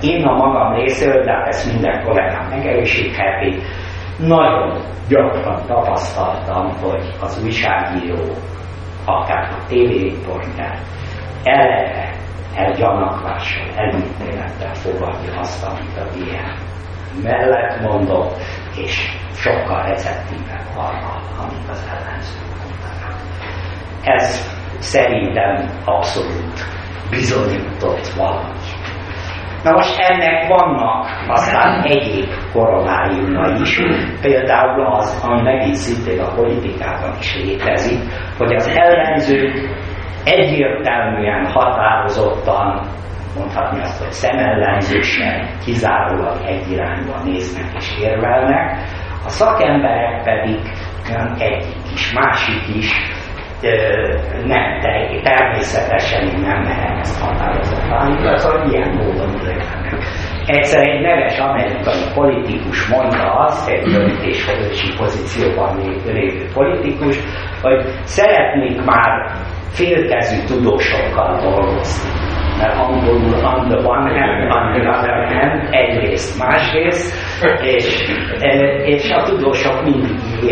[0.00, 3.62] Én a magam részéről, de ezt minden kollégám megerősítheti,
[4.18, 4.78] nagyon
[5.08, 8.24] gyakran tapasztaltam, hogy az újságíró
[9.04, 10.78] akár a tévériporter
[11.42, 12.10] eleve
[12.54, 16.54] elgyanakvással, elítélettel fogadja azt, amit a ilyen
[17.22, 18.36] mellett mondott,
[18.76, 22.55] és sokkal receptívebb arra, amit az ellenző.
[24.06, 26.54] Ez szerintem abszolút
[27.10, 28.58] bizonyított valami.
[29.62, 33.80] Na most ennek vannak aztán egyéb koronáriumai is,
[34.20, 37.98] például az, ami megint szintén a politikában is létezik,
[38.38, 39.54] hogy az ellenzők
[40.24, 42.88] egyértelműen, határozottan,
[43.36, 48.78] mondhatni azt, hogy szemellenzősen, kizárólag egy irányba néznek és érvelnek,
[49.24, 50.60] a szakemberek pedig
[51.10, 52.92] olyan egyik is, másik is,
[54.44, 54.80] nem,
[55.22, 59.94] természetesen én nem merem ezt határozottan, az ilyen módon érvelnek.
[60.46, 67.16] Egyszer egy neves amerikai politikus mondta azt, egy döntéshozósi pozícióban lévő politikus,
[67.62, 69.30] hogy szeretnék már
[69.70, 72.10] félkezű tudósokkal dolgozni.
[72.58, 77.14] Mert angolul on the one hand, on the other hand, egyrészt, másrészt,
[77.62, 78.10] és,
[78.84, 80.50] és a tudósok mindig így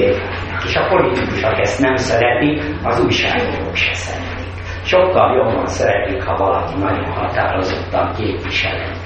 [0.66, 4.52] És a politikusok ezt nem szeretik, az újságírók se szeretik.
[4.84, 9.04] Sokkal jobban szeretik, ha valaki nagyon határozottan képvisel egy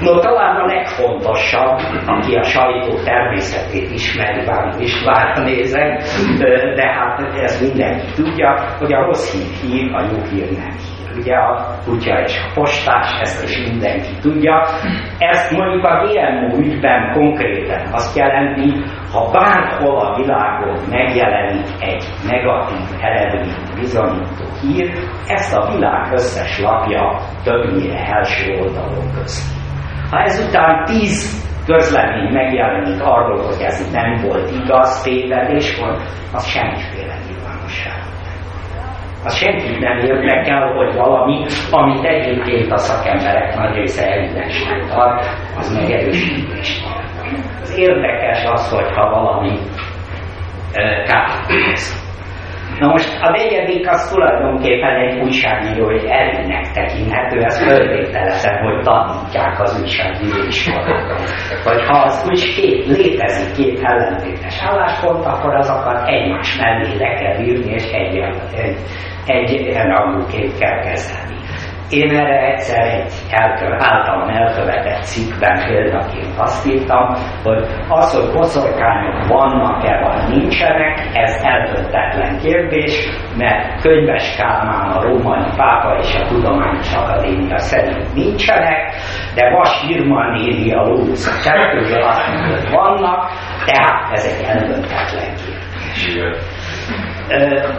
[0.00, 6.02] No, talán a legfontosabb, aki a sajtó természetét ismeri, bár is vár nézek,
[6.74, 10.97] de hát ez mindenki tudja, hogy a rossz hír hír, a jó hír nem hír.
[11.18, 14.66] Ugye a kutya és a postás, ezt is mindenki tudja.
[15.18, 18.72] Ezt mondjuk a GMO ügyben konkrétan azt jelenti,
[19.12, 24.90] ha bárhol a világon megjelenik egy negatív eredményt bizonyító hír,
[25.26, 29.56] ezt a világ összes lapja többnyire első oldalon közti.
[30.10, 36.02] Ha ezután tíz közlemény megjelenik arról, hogy ez nem volt igaz, tévedés volt,
[36.32, 38.07] az semmiféle nyilvánosság.
[39.28, 45.76] Az senkit nem érdekel, hogy valami, amit egyébként a szakemberek nagy része evidensnek tart, az
[45.76, 46.86] megerősítést
[47.60, 49.58] Az érdekes az, hogyha valami
[51.06, 51.46] kárt
[52.78, 59.80] Na most a negyedik az tulajdonképpen egy újságírói előnynek tekinthető, ez föltételezem, hogy tanítják az
[59.82, 61.16] újságíró iskolákon.
[61.64, 67.44] Hogy ha az úgy két, létezik két ellentétes álláspont, akkor azokat egymás mellé le kell
[67.44, 68.16] írni, és egy,
[68.54, 68.76] egy,
[69.28, 71.36] egy, egy rangúként kell kezelni.
[71.90, 79.26] Én erre egyszer egy elkö, általam elkövetett cikkben példaként azt írtam, hogy az, hogy boszorkányok
[79.26, 86.94] vannak-e vagy nincsenek, ez eldöntetlen kérdés, mert Könyves Kálmán, a római pápa és a Tudományos
[86.94, 88.94] Akadémia szerint nincsenek,
[89.34, 93.30] de Vas Irma néri a Lórusz a kettőből azt mondja, hogy vannak,
[93.64, 96.67] tehát ez egy eldöntetlen kérdés.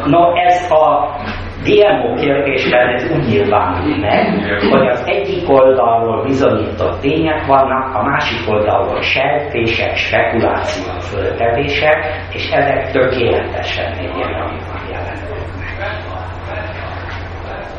[0.05, 1.15] No, ez a
[1.63, 4.25] GMO kérdésben ez úgy nyilvánul meg,
[4.69, 12.91] hogy az egyik oldalról bizonyított tények vannak, a másik oldalról sejtések, spekulációk, föltevések, és ezek
[12.91, 15.49] tökéletesen egyértelműen jelentetnek.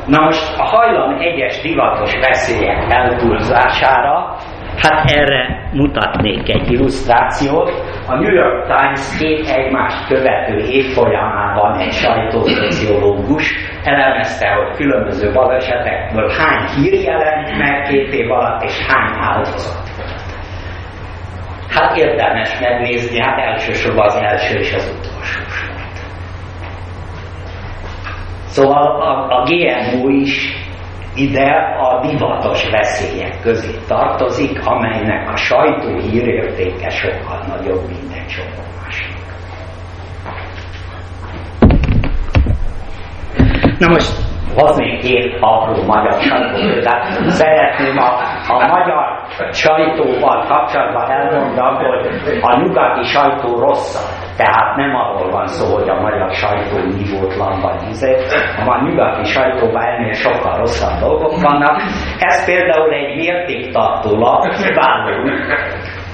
[0.07, 4.35] Na most a hajlam egyes divatos veszélyek eltúlzására
[4.77, 7.69] Hát erre mutatnék egy illusztrációt.
[8.07, 16.67] A New York Times két egymást követő évfolyamában egy sajtószociológus elemezte, hogy különböző balesetekből hány
[16.75, 19.89] hír jelent meg két év alatt, és hány áldozat
[21.69, 25.99] Hát érdemes megnézni, hát elsősorban az első és az utolsó sort.
[28.45, 30.60] Szóval a, a GMO is
[31.15, 38.67] ide a divatos veszélyek közé tartozik, amelynek a sajtó hírértéke sokkal nagyobb, mint egy csomó
[38.83, 39.19] másik.
[43.79, 44.11] Na most
[44.55, 47.29] hoznék két apró magyar sajtópéldát.
[47.29, 48.09] Szeretném a,
[48.47, 49.21] a magyar
[49.51, 54.20] sajtóval kapcsolatban elmondani, hogy a nyugati sajtó rosszabb.
[54.37, 58.15] Tehát nem arról van szó, hogy a magyar sajtó nívótlan vagy izé,
[58.65, 61.81] a nyugati sajtóban ennél sokkal rosszabb dolgok vannak.
[62.19, 65.29] Ez például egy mértéktartó lap, kiváló,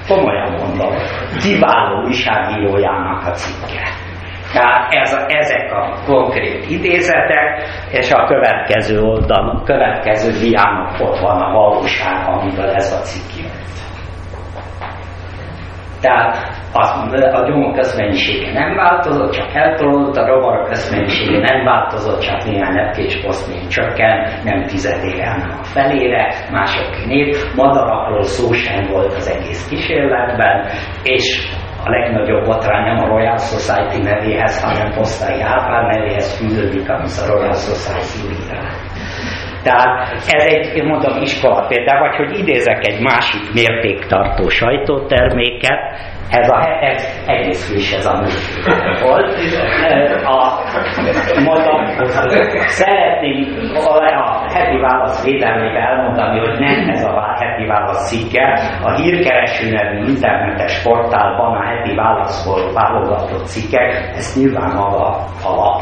[0.08, 0.94] komolyan mondom,
[1.42, 4.06] kiváló újságírójának a cikke.
[4.52, 11.40] Tehát ez a, ezek a konkrét idézetek, és a következő oldalon, következő diának ott van
[11.40, 13.57] a valóság, amivel ez a cikk jött.
[16.00, 16.58] Tehát
[16.96, 22.74] mondja, a gyomok közmennyisége nem változott, csak eltolódott, a rovarok közmennyisége nem változott, csak néhány
[22.74, 29.14] lepkés poszt még csökken, nem tizedére, hanem a felére, mások nép, madarakról szó sem volt
[29.14, 30.66] az egész kísérletben,
[31.02, 31.48] és
[31.84, 37.32] a legnagyobb botrány nem a Royal Society nevéhez, hanem Posztai Árpád nevéhez fűződik, ami a
[37.32, 38.97] Royal Society írás.
[39.62, 45.80] Tehát ez egy, én mondom, iskola például, vagy hogy idézek egy másik mértéktartó sajtóterméket,
[46.30, 48.22] ez, a, ez egész friss ez a
[49.02, 49.36] volt.
[50.24, 50.62] A,
[51.44, 51.86] mondom,
[52.66, 53.58] szeretném
[54.16, 58.60] a heti válasz védelmébe elmondani, hogy nem ez a heti válasz cikke.
[58.82, 65.06] A hírkereső nevű internetes portálban a heti válaszból válogatott cikkek, ezt nyilván maga
[65.44, 65.80] a lap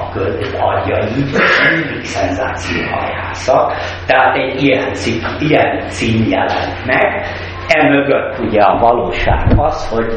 [0.58, 1.32] adja így,
[1.74, 3.72] mindig szenzációhajászak.
[4.06, 7.26] Tehát egy ilyen, cikk, ilyen cím jelent meg,
[7.68, 10.14] Emögött ugye a valóság az, hogy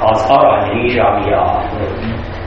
[0.00, 1.62] az aranyrizs, ami a,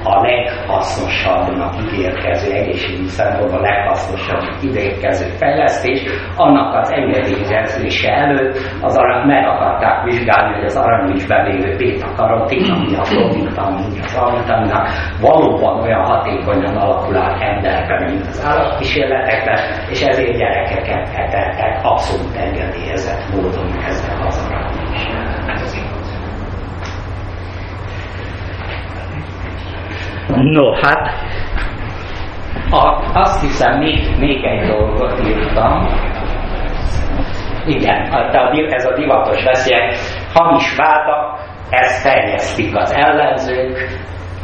[0.03, 6.01] a leghasznosabbnak ígérkező egészségügyi szempontból a leghasznosabb ígérkező fejlesztés,
[6.35, 8.57] annak az engedélyezése előtt.
[8.81, 14.87] Az arany, meg akarták vizsgálni, hogy az aranyrizsben lévő beta-karotin, ami a provitamin, az avitaminnak
[15.21, 23.33] valóban olyan hatékonyan alakul át emberben, mint az állatkísérletekben, és ezért gyerekeket etettek abszolút engedélyezett
[23.33, 24.52] módon ezzel az
[30.27, 31.11] No, hát
[32.69, 35.87] a, azt hiszem, még, még egy dolgot írtam.
[37.65, 38.13] Igen,
[38.69, 39.95] ez a divatos veszélyek,
[40.33, 43.77] hamis vádak, ezt terjesztik az ellenzők,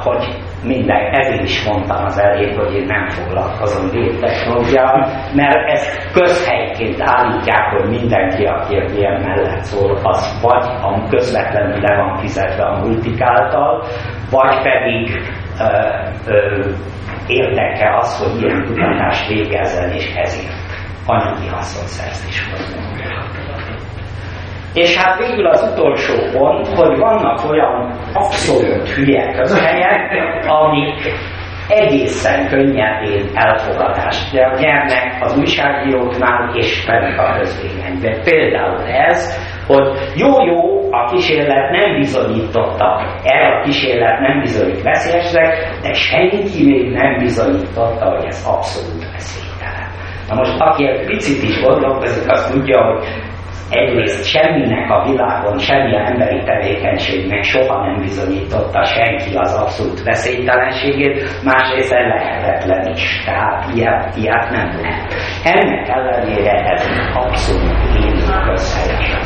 [0.03, 0.27] hogy
[0.63, 7.71] minden, ezért is mondtam az elején, hogy én nem foglalkozom technológiával, mert ezt közhelyként állítják,
[7.71, 13.21] hogy mindenki, aki ilyen mellett szól, az vagy a közvetlenül le van fizetve a multik
[13.21, 13.83] által,
[14.31, 15.21] vagy pedig
[15.59, 16.69] ö, ö,
[17.27, 20.53] érdeke az, hogy ilyen kutatást végezzen, és ezért
[21.05, 22.89] anyagi haszonszerzés hozzon.
[24.73, 30.11] És hát végül az utolsó pont, hogy vannak olyan abszolút hülye közhelyek,
[30.47, 31.13] amik
[31.69, 38.21] egészen könnyedén elfogadást nyernek az újságíróknál és pedig a közvéleményben.
[38.23, 45.93] Például ez, hogy jó-jó, a kísérlet nem bizonyította, erre a kísérlet nem bizonyít veszélyesnek, de
[45.93, 49.87] senki még nem bizonyította, hogy ez abszolút veszélytelen.
[50.27, 53.03] Na most, aki egy picit is gondolkozik, az tudja, hogy
[53.69, 61.91] egyrészt semminek a világon, semmilyen emberi tevékenységnek soha nem bizonyította senki az abszolút veszélytelenségét, másrészt
[61.91, 63.21] lehetetlen is.
[63.25, 65.13] Tehát ilyet, ilyet nem lehet.
[65.43, 69.17] Ennek ellenére ez abszolút élő közhelyes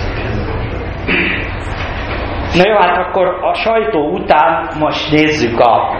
[2.56, 5.98] Na jó, hát akkor a sajtó után most nézzük a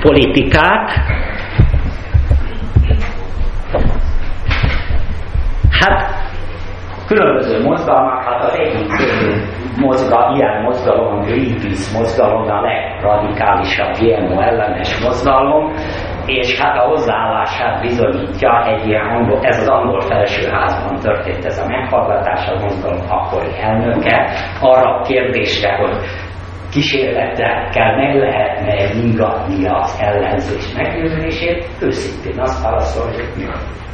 [0.00, 0.90] politikát.
[5.70, 6.25] Hát
[7.06, 8.90] különböző mozgalmak, hát az egyik
[9.80, 15.74] mozga, ilyen mozgalom, a Greenpeace mozgalom, a legradikálisabb GMO ellenes mozgalom,
[16.26, 21.66] és hát a hozzáállását bizonyítja egy ilyen angol, ez az angol felsőházban történt ez a
[21.66, 24.30] meghallgatás, a mozgalom akkori elnöke,
[24.60, 25.96] arra a kérdésre, hogy
[26.72, 33.85] kísérletekkel meg lehetne ingatni az ellenzés meggyőzését, őszintén azt válaszol, hogy nem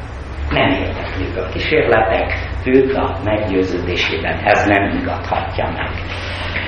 [0.57, 2.33] érdeklik a kísérletek,
[2.65, 5.91] őt a meggyőződésében ez nem igathatja meg.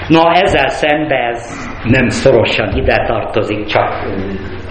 [0.09, 4.05] Na ezzel szemben ez nem szorosan ide tartozik, csak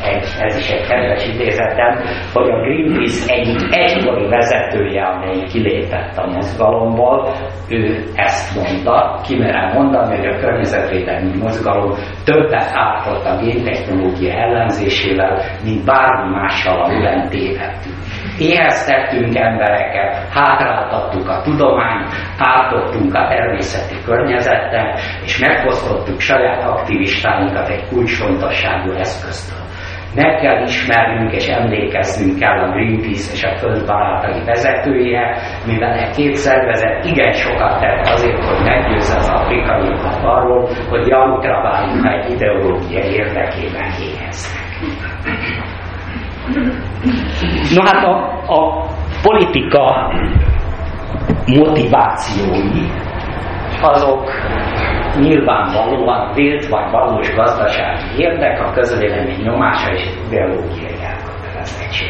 [0.03, 1.99] egy, ez is egy kedves idézetem,
[2.33, 7.33] hogy a Greenpeace egyik egykori vezetője, amely kilépett a mozgalomból,
[7.69, 11.91] ő ezt mondta, kimerem mondani, hogy a környezetvédelmi mozgalom
[12.25, 16.89] többet ártott a géntechnológia ellenzésével, mint bármi mással a
[17.29, 17.95] tévedtünk.
[18.39, 22.07] Éheztettünk embereket, hátráltattuk a tudományt,
[22.37, 29.63] ártottunk a természeti környezettel, és megfosztottuk saját aktivistáinkat egy kulcsfontosságú eszköztől.
[30.15, 36.35] Meg kell ismernünk és emlékeznünk kell a Greenpeace és a földbarátai vezetője, mivel egy két
[36.35, 42.99] szervezet igen sokat tett azért, hogy meggyőzze az afrikaiakat arról, hogy janunkra váljunk egy ideológia
[42.99, 44.63] érdekében éheznek.
[47.75, 48.15] No hát a,
[48.47, 48.87] a
[49.21, 50.11] politika
[51.45, 52.89] motivációi
[53.81, 54.31] azok
[55.19, 62.09] nyilvánvalóan vélt vagy valós gazdasági érdek, a közvélemény nyomása és ideológiai elkötelezettség.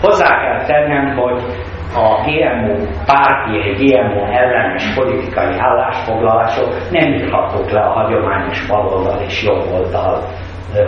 [0.00, 1.42] Hozzá kell tennem, hogy
[1.94, 10.22] a GMO párti, GMO ellenes politikai állásfoglalások nem írhatók le a hagyományos baloldal és jobboldal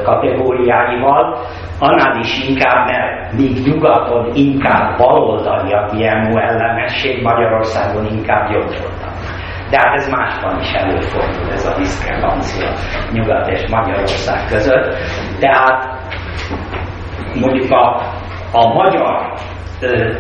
[0.05, 1.39] kategóriáival,
[1.79, 9.17] annál is inkább, mert míg nyugaton inkább baloldali a GMO ellenesség, Magyarországon inkább jobboldali.
[9.71, 12.73] De hát ez másban is előfordul, ez a diszkrepancia
[13.13, 14.95] Nyugat és Magyarország között.
[15.41, 15.99] Tehát
[17.41, 18.03] mondjuk a,
[18.53, 19.33] a magyar
[19.81, 20.13] ö,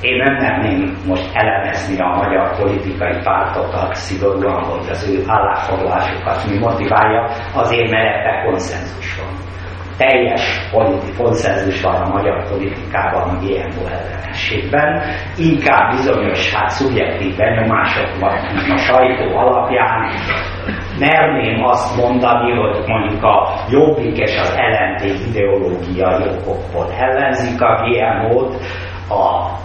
[0.00, 6.58] én nem merném most elemezni a magyar politikai pártokat szigorúan, hogy az ő állásfoglalásukat mi
[6.58, 9.37] motiválja, azért mert ebben konszenzus van.
[9.98, 15.02] Teljes politi konszenzus van a magyar politikában a GMO ellenességben,
[15.36, 18.36] inkább bizonyos hát szubjektív benyomások van
[18.70, 20.10] a sajtó alapján,
[20.98, 28.54] merném azt mondani, hogy mondjuk a jobbik és az LNP ideológiai okokból ellenzik a GMO-t,
[29.08, 29.56] a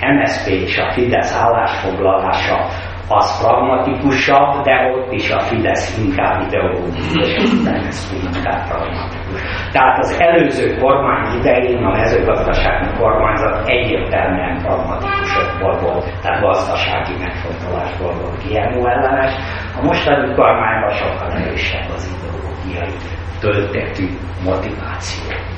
[0.00, 2.66] MSZP és a Fidesz állásfoglalása
[3.08, 9.40] az pragmatikusabb, de ott is a Fidesz inkább ideológikus, és az MSZP inkább pragmatikus.
[9.72, 18.42] Tehát az előző kormány idején a mezőgazdasági kormányzat egyértelműen pragmatikusokból volt, tehát gazdasági megfontolásból volt
[18.42, 19.32] GMO ellenes.
[19.78, 22.94] A mostani kormányban sokkal erősebb az ideológiai
[23.40, 24.06] töltetű
[24.44, 25.55] motiváció.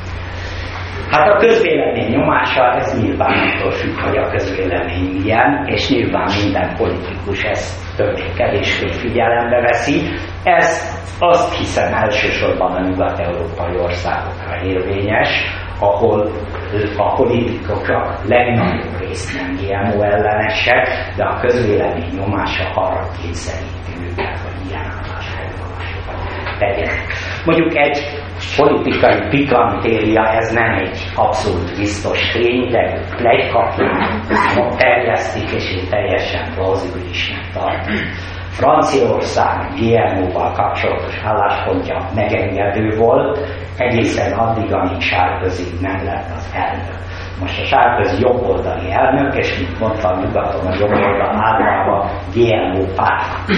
[1.11, 6.75] Hát a közvélemény nyomása, ez nyilván attól függ, hogy a közvélemény milyen, és nyilván minden
[6.77, 10.03] politikus ezt többé-kevésbé figyelembe veszi.
[10.43, 15.29] Ez azt hiszem elsősorban a nyugat-európai országokra érvényes,
[15.81, 16.31] ahol
[16.97, 24.39] a politikusok a legnagyobb részt nem GMO ellenesek, de a közvélemény nyomása arra kényszeríti őket,
[24.39, 27.07] hogy ilyen állásfoglalásokat tegyenek.
[27.45, 27.99] Mondjuk egy
[28.57, 34.27] politikai pikantéria, ez nem egy abszolút biztos tény, de plegykaként
[34.77, 37.95] terjesztik, és én teljesen plauzibilisnek tartom.
[38.51, 43.39] Franciaország GMO-val kapcsolatos álláspontja megengedő volt,
[43.77, 47.08] egészen addig, amíg Sárközi nem lett az elnök.
[47.41, 53.51] Most a Sárközi jobboldali elnök, és mint mondtam, nyugaton a jobboldal általában GMO párt.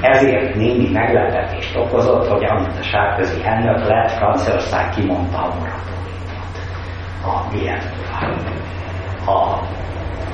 [0.00, 6.54] Ezért némi meglepetést okozott, hogy amit a Sárközi elnök lett, Franciaország kimondta a moratóriumot
[7.24, 8.28] a GMO-ra.
[9.26, 9.60] A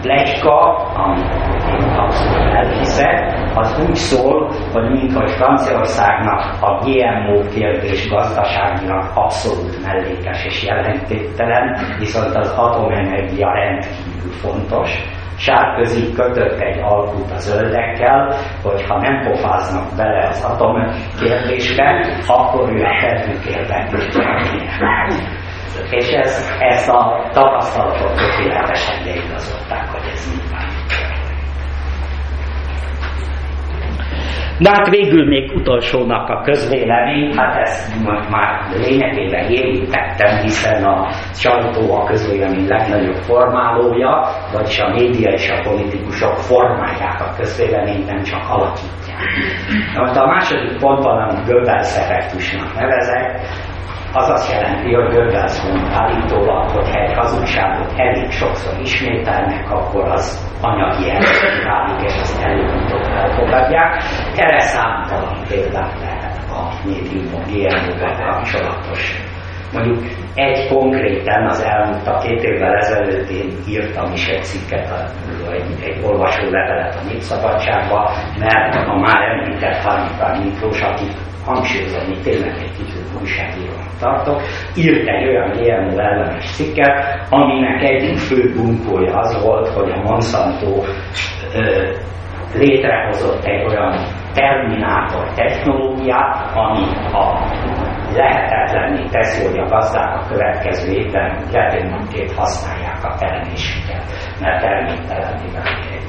[0.02, 0.58] plegyka,
[0.94, 1.32] amit
[1.68, 10.44] én abszolút elhiszek, az úgy szól, hogy minthogy Franciaországnak a GMO kérdés gazdaságinak abszolút mellékes
[10.44, 14.90] és jelentéktelen, viszont az atomenergia rendkívül fontos.
[15.38, 20.74] Sárközi kötött egy alkut a zöldekkel, hogy ha nem pofáznak bele az atom
[21.20, 23.88] kérdésbe, akkor ő a termükérben
[25.90, 30.66] és ez, ezt a tapasztalatot tökéletesen leigazolták, hogy ez így van.
[34.58, 41.94] De hát végül még utolsónak a közvélemény, hát ezt már lényegében érintettem, hiszen a sajtó
[41.94, 48.48] a közvélemény legnagyobb formálója, vagyis a média és a politikusok formálják a közvéleményt, nem csak
[48.48, 49.18] alakítják.
[49.94, 53.40] Na, a második pontban, amit Göbbels effektusnak nevezek,
[54.16, 60.56] az azt jelenti, hogy Göbbels mond állítólag, hogy egy hazugságot elég sokszor ismételnek, akkor az
[60.60, 64.02] anyagi erőt válik, és azt előbb elfogadják.
[64.36, 69.22] Erre számtalan példát lehet a médiumok GMO-val kapcsolatos.
[69.72, 69.98] Mondjuk
[70.36, 75.14] egy konkrétan az elmúlt a két évvel ezelőtt én írtam is egy cikket,
[75.52, 81.04] egy, egy olvasó levelet a Népszabadságba, mert a már említett Harnikán Miklós, aki
[81.44, 84.42] hangsúlyozom, hogy tényleg egy kicsit újságírónak tartok,
[84.76, 90.84] írt egy olyan GMO ellenes cikket, aminek egyik fő bunkója az volt, hogy a Monsanto
[91.54, 91.92] ö,
[92.58, 97.38] létrehozott egy olyan terminátor technológiát, ami a
[98.14, 104.04] lehetetlenné teszi, hogy a gazdák a következő évben lehetőnként használják a termésüket,
[104.40, 106.02] mert terméktelenné válik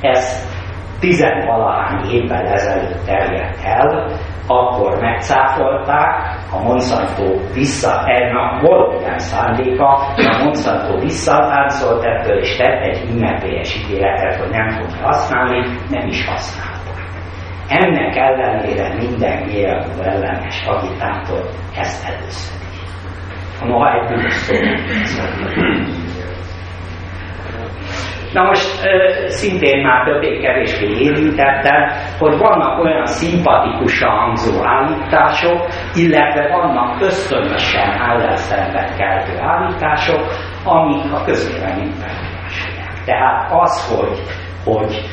[0.00, 0.54] Ez
[1.00, 4.10] tizenvalahány évvel ezelőtt terjedt el,
[4.46, 12.80] akkor megcáfolták, a Monsanto vissza, ennek volt ilyen szándéka, a Monsanto visszatáncolt ettől, és tett
[12.80, 16.74] egy ünnepélyes ígéretet, hogy nem fogja használni, nem is használták.
[17.68, 22.56] Ennek ellenére minden GMO ellenes agitátor ezt először.
[23.64, 24.54] Noha egy szó
[28.36, 28.88] Na most
[29.26, 39.38] szintén már többé-kevésbé érintettem, hogy vannak olyan szimpatikusan hangzó állítások, illetve vannak ösztönösen állásszerepet keltő
[39.38, 40.20] állítások,
[40.64, 43.04] amik a közvéleményt befolyásolják.
[43.04, 44.18] Tehát az, hogy,
[44.64, 45.04] hogy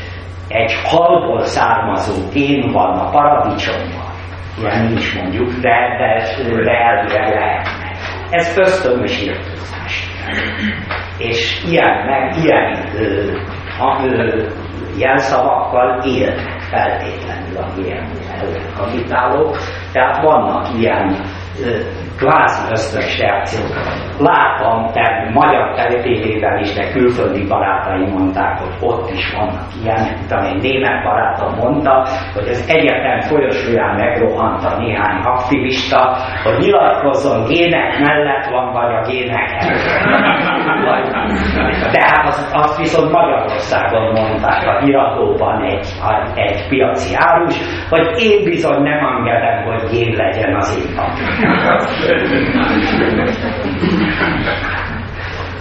[0.47, 4.11] egy halból származó gén van a paradicsomban,
[4.61, 7.91] ilyen nincs mondjuk, de, de, de elvileg lehetne.
[8.30, 10.12] Ez ösztönös írtózás
[11.17, 13.38] és ilyen, meg ilyen ö,
[13.80, 14.47] a, ö,
[14.97, 19.57] jelszavakkal élnek feltétlenül a GMO ellen agitálók,
[19.91, 21.26] tehát vannak ilyen
[22.18, 23.72] kvázi ösztönös reakciók.
[24.20, 30.18] Láttam termő magyar telepélében is, de külföldi barátai mondták, hogy ott is vannak ilyenek.
[30.24, 37.99] Utána egy német barátom mondta, hogy az egyetem folyosóján megrohanta néhány aktivista, hogy nyilatkozzon gének
[37.99, 39.49] mellett van, vagy a gének
[41.91, 45.88] De hát azt, azt viszont Magyarországon mondták a híradóban egy,
[46.36, 47.55] egy piaci árus,
[47.89, 50.95] hogy én bizony nem engedem, hogy gén legyen az én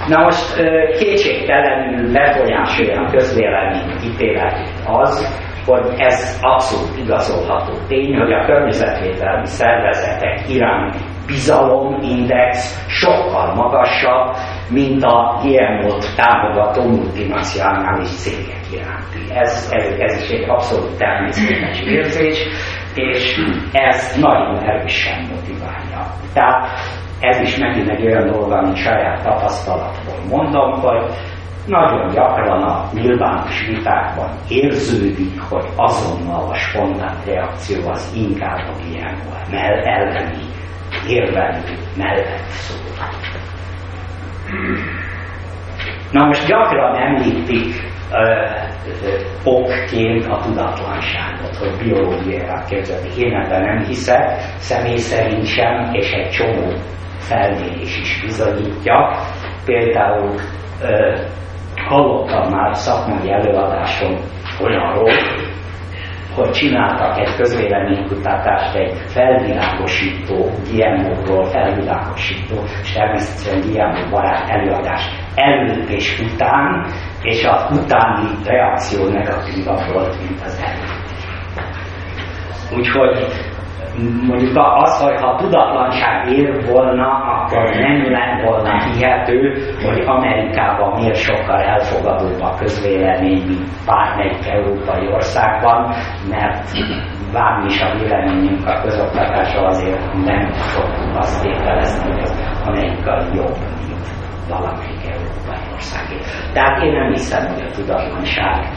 [0.09, 0.57] Na most
[0.99, 10.49] kétségtelenül befolyásolja a közvélemény ítéletét az, hogy ez abszolút igazolható tény, hogy a környezetvédelmi szervezetek
[10.49, 14.37] iránti bizalomindex sokkal magasabb,
[14.71, 19.19] mint a GMO-t támogató multinacionális cégek iránti.
[19.35, 22.39] Ez, ez, ez is egy abszolút természetes érzés,
[22.95, 23.41] és
[23.73, 25.62] ez nagyon erősen motiválja.
[26.33, 26.69] Tehát
[27.21, 31.13] ez is megint egy olyan dolog, amit saját tapasztalatból mondom, hogy
[31.67, 39.57] nagyon gyakran a nyilvános vitákban érződik, hogy azonnal a spontán reakció az inkább a GMO
[39.85, 40.45] elleni
[41.09, 43.07] érvelő mellett szól.
[46.11, 47.92] Na most gyakran említik
[49.45, 53.09] okként a tudatlanságot, hogy biológiailag képzelni.
[53.19, 56.73] Én ebben nem hiszek, személy szerint sem, és egy csomó
[57.19, 59.17] felmérés is bizonyítja.
[59.65, 60.35] Például
[60.83, 61.17] ö,
[61.89, 64.19] hallottam már szakmai előadáson
[64.61, 65.13] olyanról,
[66.35, 75.03] hogy csináltak egy közvéleménykutatást egy felvilágosító GMO-ról, felvilágosító, és természetesen GMO barát előadás
[75.35, 76.87] előtt és után,
[77.23, 81.11] és a utáni reakció negatívabb volt, mint az előtt.
[82.77, 83.27] Úgyhogy
[84.29, 89.53] mondjuk az, hogy ha tudatlanság ér volna, akkor nem lett volna hihető,
[89.85, 95.95] hogy Amerikában miért sokkal elfogadóbb a közvélemény, mint bármelyik európai országban,
[96.29, 96.71] mert
[97.33, 103.57] bármi is a véleményünk a közoktatásról azért nem fogunk azt értelezni, hogy az amerikai jobb,
[103.87, 104.07] mint
[104.49, 106.17] valamelyik európai országé.
[106.53, 108.69] Tehát én nem hiszem, hogy a tudatlanság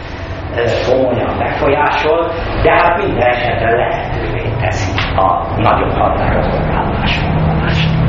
[0.90, 2.32] komolyan befolyásol,
[2.64, 8.04] de hát minden esetre lehetővé teszi a nagyobb határozott állásfoglalást.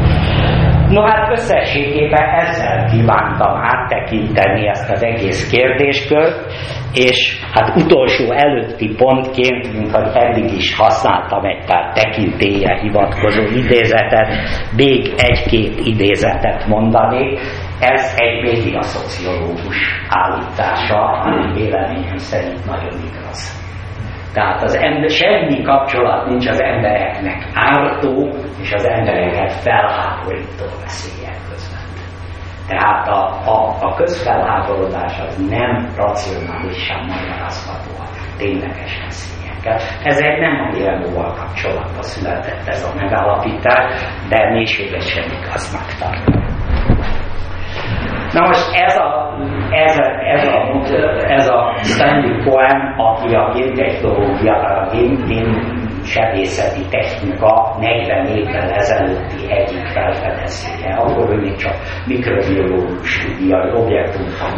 [0.91, 6.53] No hát összességében ezzel kívántam áttekinteni ezt az egész kérdéskört,
[6.95, 14.29] és hát utolsó előtti pontként, mint hogy eddig is használtam egy pár tekintélye hivatkozó idézetet,
[14.77, 17.41] még egy-két idézetet mondanék.
[17.81, 19.77] Ez egy médiaszociológus
[20.09, 23.65] állítása, ami véleményem szerint nagyon igaz.
[24.33, 28.29] Tehát az ember, semmi kapcsolat nincs az embereknek ártó
[28.61, 31.99] és az embereket felháborító veszélyek között.
[32.69, 39.79] Tehát a, a, a közfelháborodás az nem racionálisan magyarázható a tényleges veszélyekkel.
[40.03, 46.45] Ezek nem a GMO-val kapcsolatban született ez a megállapítás, de mélységesen igaznak tartom.
[48.37, 49.35] Na most ez a,
[49.71, 50.57] ez a, ez a,
[51.29, 59.53] ez a Stanley Cohen, aki a géntechnológia, a gén, gén sebészeti technika 40 évvel ezelőtti
[59.53, 60.95] egyik felfedezője.
[60.95, 61.75] Akkor ő még csak
[62.07, 64.55] mikrobiológus tudja, objektumban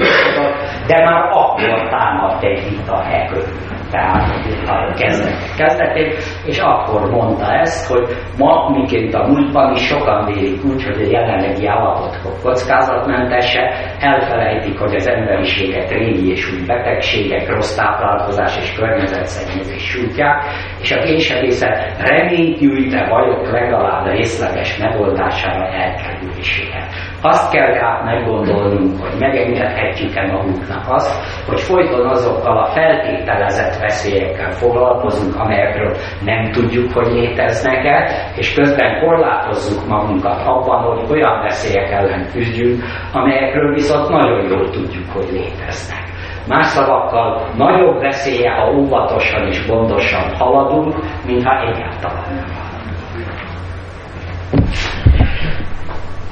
[0.87, 4.29] de már akkor támadt egy vita e körül tehát
[4.67, 6.13] a kezdetek kezdetén,
[6.45, 8.07] és akkor mondta ezt, hogy
[8.39, 13.61] ma, miként a múltban is sokan vélik úgy, hogy a jelenlegi állapot kockázatmentese,
[13.99, 20.45] elfelejtik, hogy az emberiséget régi és új betegségek, rossz táplálkozás és környezetszennyezés sújtják,
[20.81, 21.05] és a
[21.41, 26.87] kénysebészet reményt gyűjte vagyok legalább részleges megoldására elkerülésére.
[27.23, 35.37] Azt kell tehát meggondolnunk, hogy megengedhetjük-e magunknak azt, hogy folyton azokkal a feltételezett veszélyekkel foglalkozunk,
[35.37, 42.83] amelyekről nem tudjuk, hogy léteznek-e, és közben korlátozzuk magunkat abban, hogy olyan veszélyek ellen küzdjünk,
[43.13, 46.08] amelyekről viszont nagyon jól tudjuk, hogy léteznek.
[46.49, 50.95] Más szavakkal nagyobb veszélye, ha óvatosan és gondosan haladunk,
[51.27, 52.67] mint ha egyáltalán nem.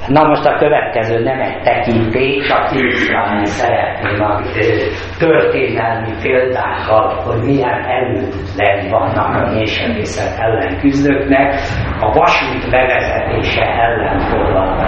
[0.07, 4.41] Na most a következő nem egy tekintés, csak illusztrálni szeretném a
[5.19, 11.53] történelmi példákkal, hogy milyen előtlei vannak a mélysenészet ellen küzdőknek,
[11.99, 14.86] a vasút bevezetése ellen forradnak.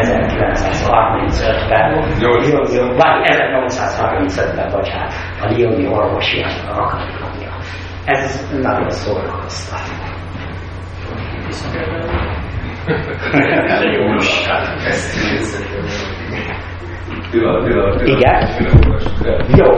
[0.00, 1.88] 1935-ben,
[2.20, 7.52] Lyoni, bár 1835-ben, bocsánat, a Lyoni orvosi akadémia.
[8.04, 9.80] Ez nagyon szórakoztat.
[13.94, 14.16] Jó,
[18.04, 18.48] igen?
[19.56, 19.70] Jó.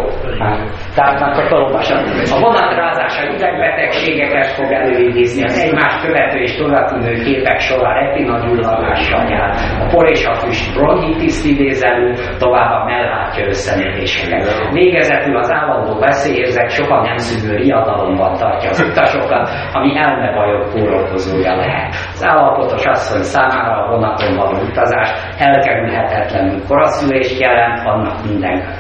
[0.95, 1.99] Tehát akkor felolvasom.
[2.37, 9.51] A vonatrázása idegbetegségeket fog előidézni, az egymást követő és továbbtűnő képek során retinagyulladással jár.
[9.81, 14.71] A por és a füst bronchitiszt idéz elő, tovább a mellátja összenövéseket.
[14.73, 21.89] Végezetül az állandó veszélyérzek sokan nem szűnő riadalomban tartja az utasokat, ami elmebajok kórokozója lehet.
[22.13, 28.77] Az állapotos asszony számára a vonaton való utazás elkerülhetetlenül koraszülést jelent, annak minden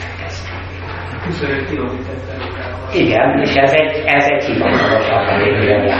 [2.92, 5.92] Igen, és ez egy, ez egy hivatalos akadémiai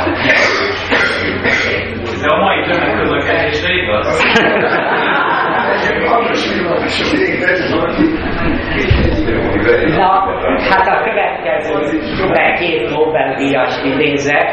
[2.21, 4.23] De a mai tömegközlekedésre igaz?
[9.97, 10.09] Na,
[10.71, 11.97] hát a következő
[12.59, 14.47] két Nobel-díjas idézek,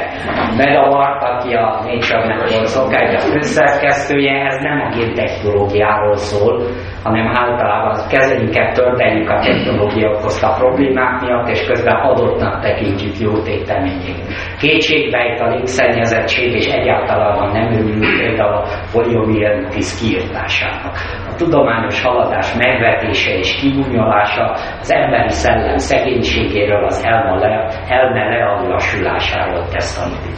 [0.57, 6.61] Bedavart, aki a Nature-nek volt szokágy a főszerkesztője, ez nem a géntechnológiáról szól,
[7.03, 14.21] hanem általában kezeljük tördeljük a technológia okozta problémák miatt, és közben adottnak tekintjük jó téteményét.
[14.59, 20.95] Kétségbejt a légszennyezettség, és egyáltalán nem örülünk például a poliomielintis kiirtásának.
[21.31, 29.67] A tudományos haladás megvetése és kibúnyolása az emberi szellem szegénységéről, az elme, le, elme lealulásulásáról
[29.67, 30.33] tesz tanítani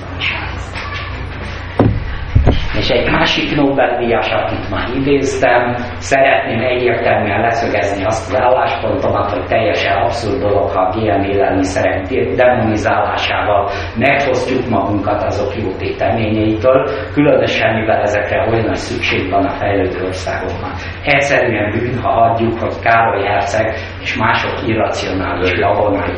[2.85, 9.97] és egy másik Nobel-díjas, akit már idéztem, szeretném egyértelműen leszögezni azt az álláspontomat, hogy teljesen
[9.97, 18.47] abszurd dolog, ha a GM élelmiszerek demonizálásával megfosztjuk magunkat azok jó téteményeitől, különösen mivel ezekre
[18.49, 20.71] olyan nagy szükség van a fejlődő országokban.
[21.03, 26.13] Egyszerűen bűn, ha adjuk, hogy Károly Herceg és mások irracionális javonai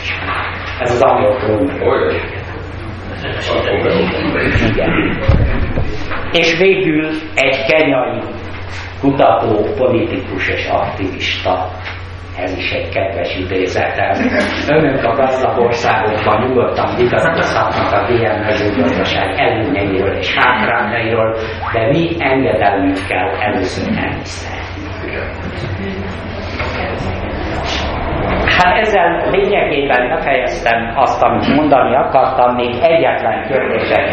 [0.00, 0.18] is.
[0.78, 1.36] Ez az angol
[4.70, 5.18] Igen.
[6.32, 8.20] És végül egy kenyai
[9.00, 11.70] kutató, politikus és aktivista
[12.36, 14.10] ez is egy kedves idézetem.
[14.68, 21.36] Önök a gazdag országokban nyugodtan vitatkozhatnak a GM mezőgazdaság előnyeiről és hátrányairól,
[21.72, 24.20] de mi engedelmünkkel először nem
[28.46, 34.04] Hát ezzel lényegében befejeztem azt, amit mondani akartam, még egyetlen kérdésre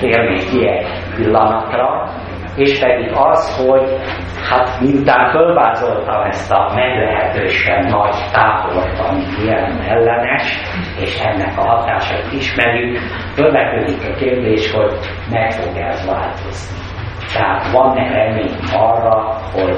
[0.00, 0.86] térnék ki egy
[1.16, 2.08] pillanatra,
[2.56, 3.82] és pedig az, hogy
[4.50, 10.58] hát miután fölvázoltam ezt a meglehetősen nagy tábort, ami ilyen ellenes,
[11.00, 12.98] és ennek a hatását ismerjük,
[13.34, 14.92] fölvetődik a kérdés, hogy
[15.30, 16.78] meg fog ez változni.
[17.32, 19.76] Tehát van-e remény arra, hogy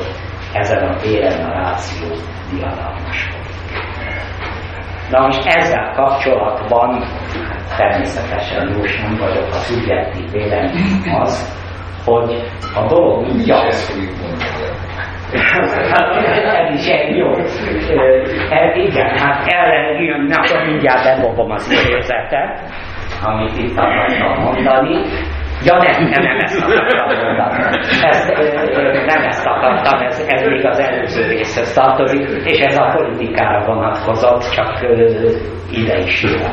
[0.53, 2.09] ezen a téren a ráció
[2.53, 3.40] diadalmaskodik.
[5.11, 7.05] Na most ezzel kapcsolatban
[7.77, 11.59] természetesen most nem vagyok a szubjektív vélemény az,
[12.05, 13.99] hogy a dolog így az,
[15.33, 17.33] ez is egy jó.
[18.51, 22.61] E, igen, hát erre jön, na, mindjárt bedobom az idézetet,
[23.23, 25.05] amit itt akartam mondani.
[25.65, 27.73] Ja nem, nem, nem ezt akartam.
[28.03, 28.29] Ezt,
[29.07, 34.51] nem ezt akartam, ez, ez még az előző részhez tartozik, és ez a politikára vonatkozott,
[34.51, 34.87] csak
[35.71, 36.51] ide is jön.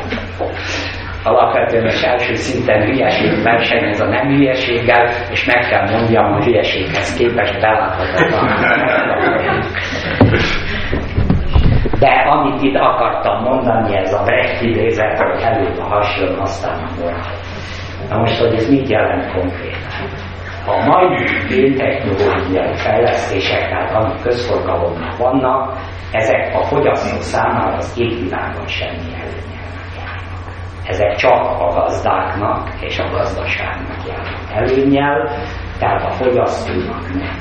[1.24, 7.16] Alapvetően és első szinten hülyeség versenyez a nem hülyeséggel, és meg kell mondjam, a hülyeséghez
[7.16, 8.46] képest beláthatatlan.
[11.98, 17.00] De amit itt akartam mondani, ez a Brecht idézet, hogy előbb a hasonló, aztán a
[17.00, 17.32] morál.
[18.08, 20.08] Na most, hogy ez mit jelent konkrétan?
[20.66, 25.78] A mai géntechnológiai fejlesztések, tehát amik közforgalomnak vannak,
[26.12, 30.54] ezek a fogyasztó számára az égvilágon semmi előnyelnek járnak.
[30.84, 35.30] Ezek csak a gazdáknak és a gazdaságnak járnak előnyel,
[35.78, 37.36] tehát a fogyasztónak nem.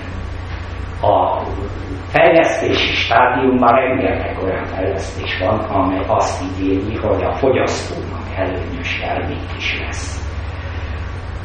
[1.11, 1.41] A
[2.07, 9.79] fejlesztési stádiumban rengeteg olyan fejlesztés van, amely azt igényli, hogy a fogyasztónak előnyös termék is
[9.85, 10.26] lesz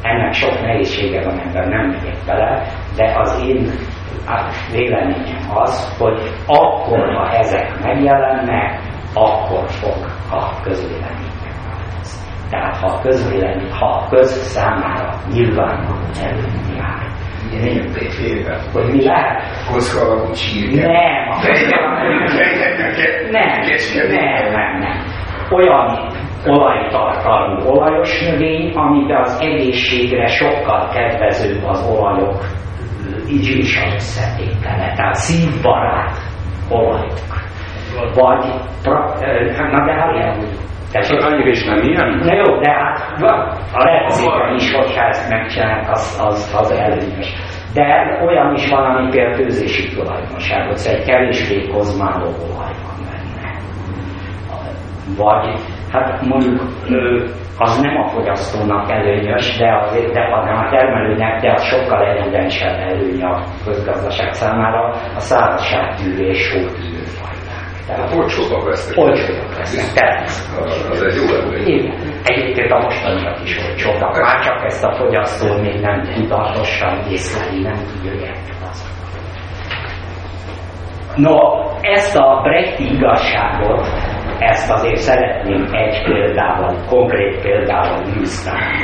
[0.03, 3.71] ennek sok nehézsége van, ebben nem megyek bele, de az én
[4.71, 8.79] véleményem az, hogy akkor, ha ezek megjelennek,
[9.13, 12.27] akkor fog a közvélemény megváltozni.
[12.49, 17.11] Tehát ha a közvélemény, ha a köz számára nyilvánvaló előny jár,
[18.73, 19.41] hogy mi lehet?
[19.71, 20.87] Koszka alakú csirke.
[20.87, 21.41] Nem, a
[23.31, 23.51] nem,
[24.11, 24.97] nem, nem, nem.
[25.51, 26.12] Olyan
[26.47, 32.39] olajtartalmú olajos növény, amiben az egészségre sokkal kedvezőbb az olajok
[33.27, 36.17] az összetétele, tehát szívbarát
[36.69, 37.13] olajok.
[38.15, 38.45] Vagy,
[39.57, 40.61] hát na de hát ilyen
[41.01, 42.21] csak annyira is nem ilyen?
[42.23, 43.21] Na jó, de hát
[43.73, 47.33] a legszépen is, hogyha ezt megcsinálják, az, az, az előnyös.
[47.73, 53.59] De olyan is van, ami például főzési tulajdonságot, szóval egy kevésbé kozmáló olaj van benne.
[55.17, 55.55] Vagy
[55.93, 56.61] hát mondjuk
[57.57, 62.79] az nem a fogyasztónak előnyös, de, azért, de hanem a termelőnek, de az sokkal evidensebb
[62.79, 67.65] előny a közgazdaság számára a szárazságtűrő és sótűrő fajták.
[67.87, 68.97] Tehát olcsóbbak lesznek.
[68.97, 70.91] Olcsóbbak lesznek, természetesen.
[70.91, 71.93] Az egy jó előny.
[72.23, 74.21] Egyébként a mostaniak is olcsóbbak.
[74.21, 78.29] Már csak ezt a fogyasztó még nem tudatosan észleli, nem tudja, hogy
[81.15, 81.37] No,
[81.81, 83.87] ezt a Brechti igazságot
[84.39, 88.83] ezt azért szeretném egy példával, konkrét példával illusztrálni.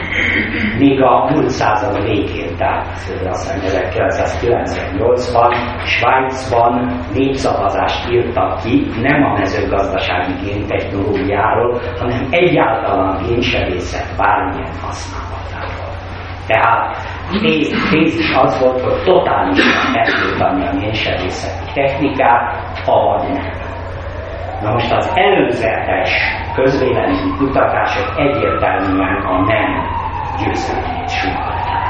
[0.78, 2.88] Míg a múlt század végén, tehát
[3.26, 5.54] azt hiszem 1998-ban
[5.86, 15.79] Svájcban népszavazást írtak ki nem a mezőgazdasági géntechnológiáról, hanem egyáltalán génsebészet bármilyen használatáról.
[16.50, 16.98] Tehát
[17.90, 22.44] tézis az volt, hogy totálisan eltiltani a génsebészeti technikát,
[22.86, 23.52] avagy nem.
[24.62, 26.12] Na most az előzetes
[26.56, 29.70] közvélemény kutatások egyértelműen a nem
[30.40, 31.88] győzelmét sugalták.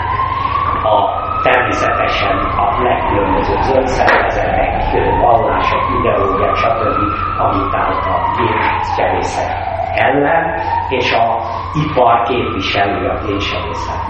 [0.83, 0.97] A
[1.43, 4.91] természetesen a legkülönbözőbb zöld szervezetek,
[5.21, 6.97] vallások, ideológiák, stb.,
[7.37, 11.41] amit állt a génsebészet ellen, és a
[11.73, 14.08] ipar képviselő a génsebészet.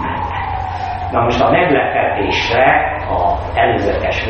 [1.11, 4.25] Na most a meglepetésre, az előzetes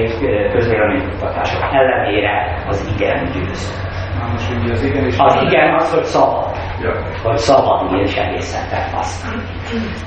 [0.51, 3.87] közvéleménykutatások ellenére az igen győzött.
[4.31, 5.15] most ugye az igen is...
[5.17, 6.57] Az igen az, hogy szabad.
[6.81, 6.91] Ja.
[7.23, 9.43] Hogy szabad génsebészetet használni.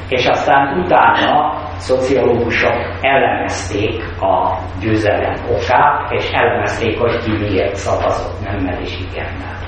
[0.08, 8.80] És aztán utána szociológusok elemezték a győzelem okát, és elemezték, hogy ki miért szavazott nemmel
[8.80, 9.60] és igennel.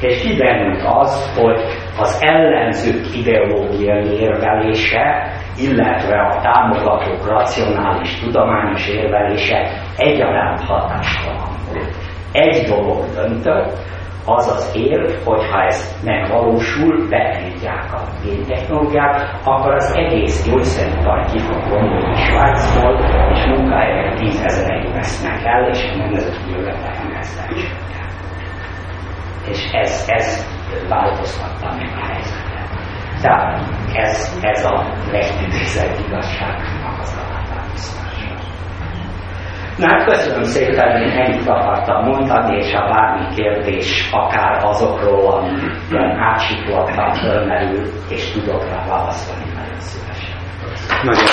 [0.00, 1.60] És kiderült az, hogy
[1.98, 11.94] az ellenzők ideológiai érvelése, illetve a támogatók racionális, tudományos érvelése egyaránt hatástalan volt.
[12.32, 13.78] Egy dolog döntött,
[14.24, 21.38] az az érv, hogy ha ez megvalósul, betiltják a géntechnológiát, akkor az egész gyógyszeripar ki
[21.38, 22.98] fog vonulni Svájcból,
[23.32, 27.48] és munkahelyek tízezereik vesznek el, és a nemzetközi jövedelem ezzel
[29.46, 30.46] És ez, ez
[30.88, 32.49] változtatta meg a helyzetet.
[33.20, 33.60] Tehát
[33.94, 37.18] ez, ez a legtűzésebb igazságnak az
[39.80, 45.50] Na hát köszönöm szépen, hogy ennyit akartam mondani, és ha bármi kérdés, akár azokról, ami
[45.90, 50.38] ilyen átsiklottan fölmerül, és tudok rá válaszolni, nagyon szívesen.
[51.02, 51.24] Nagyon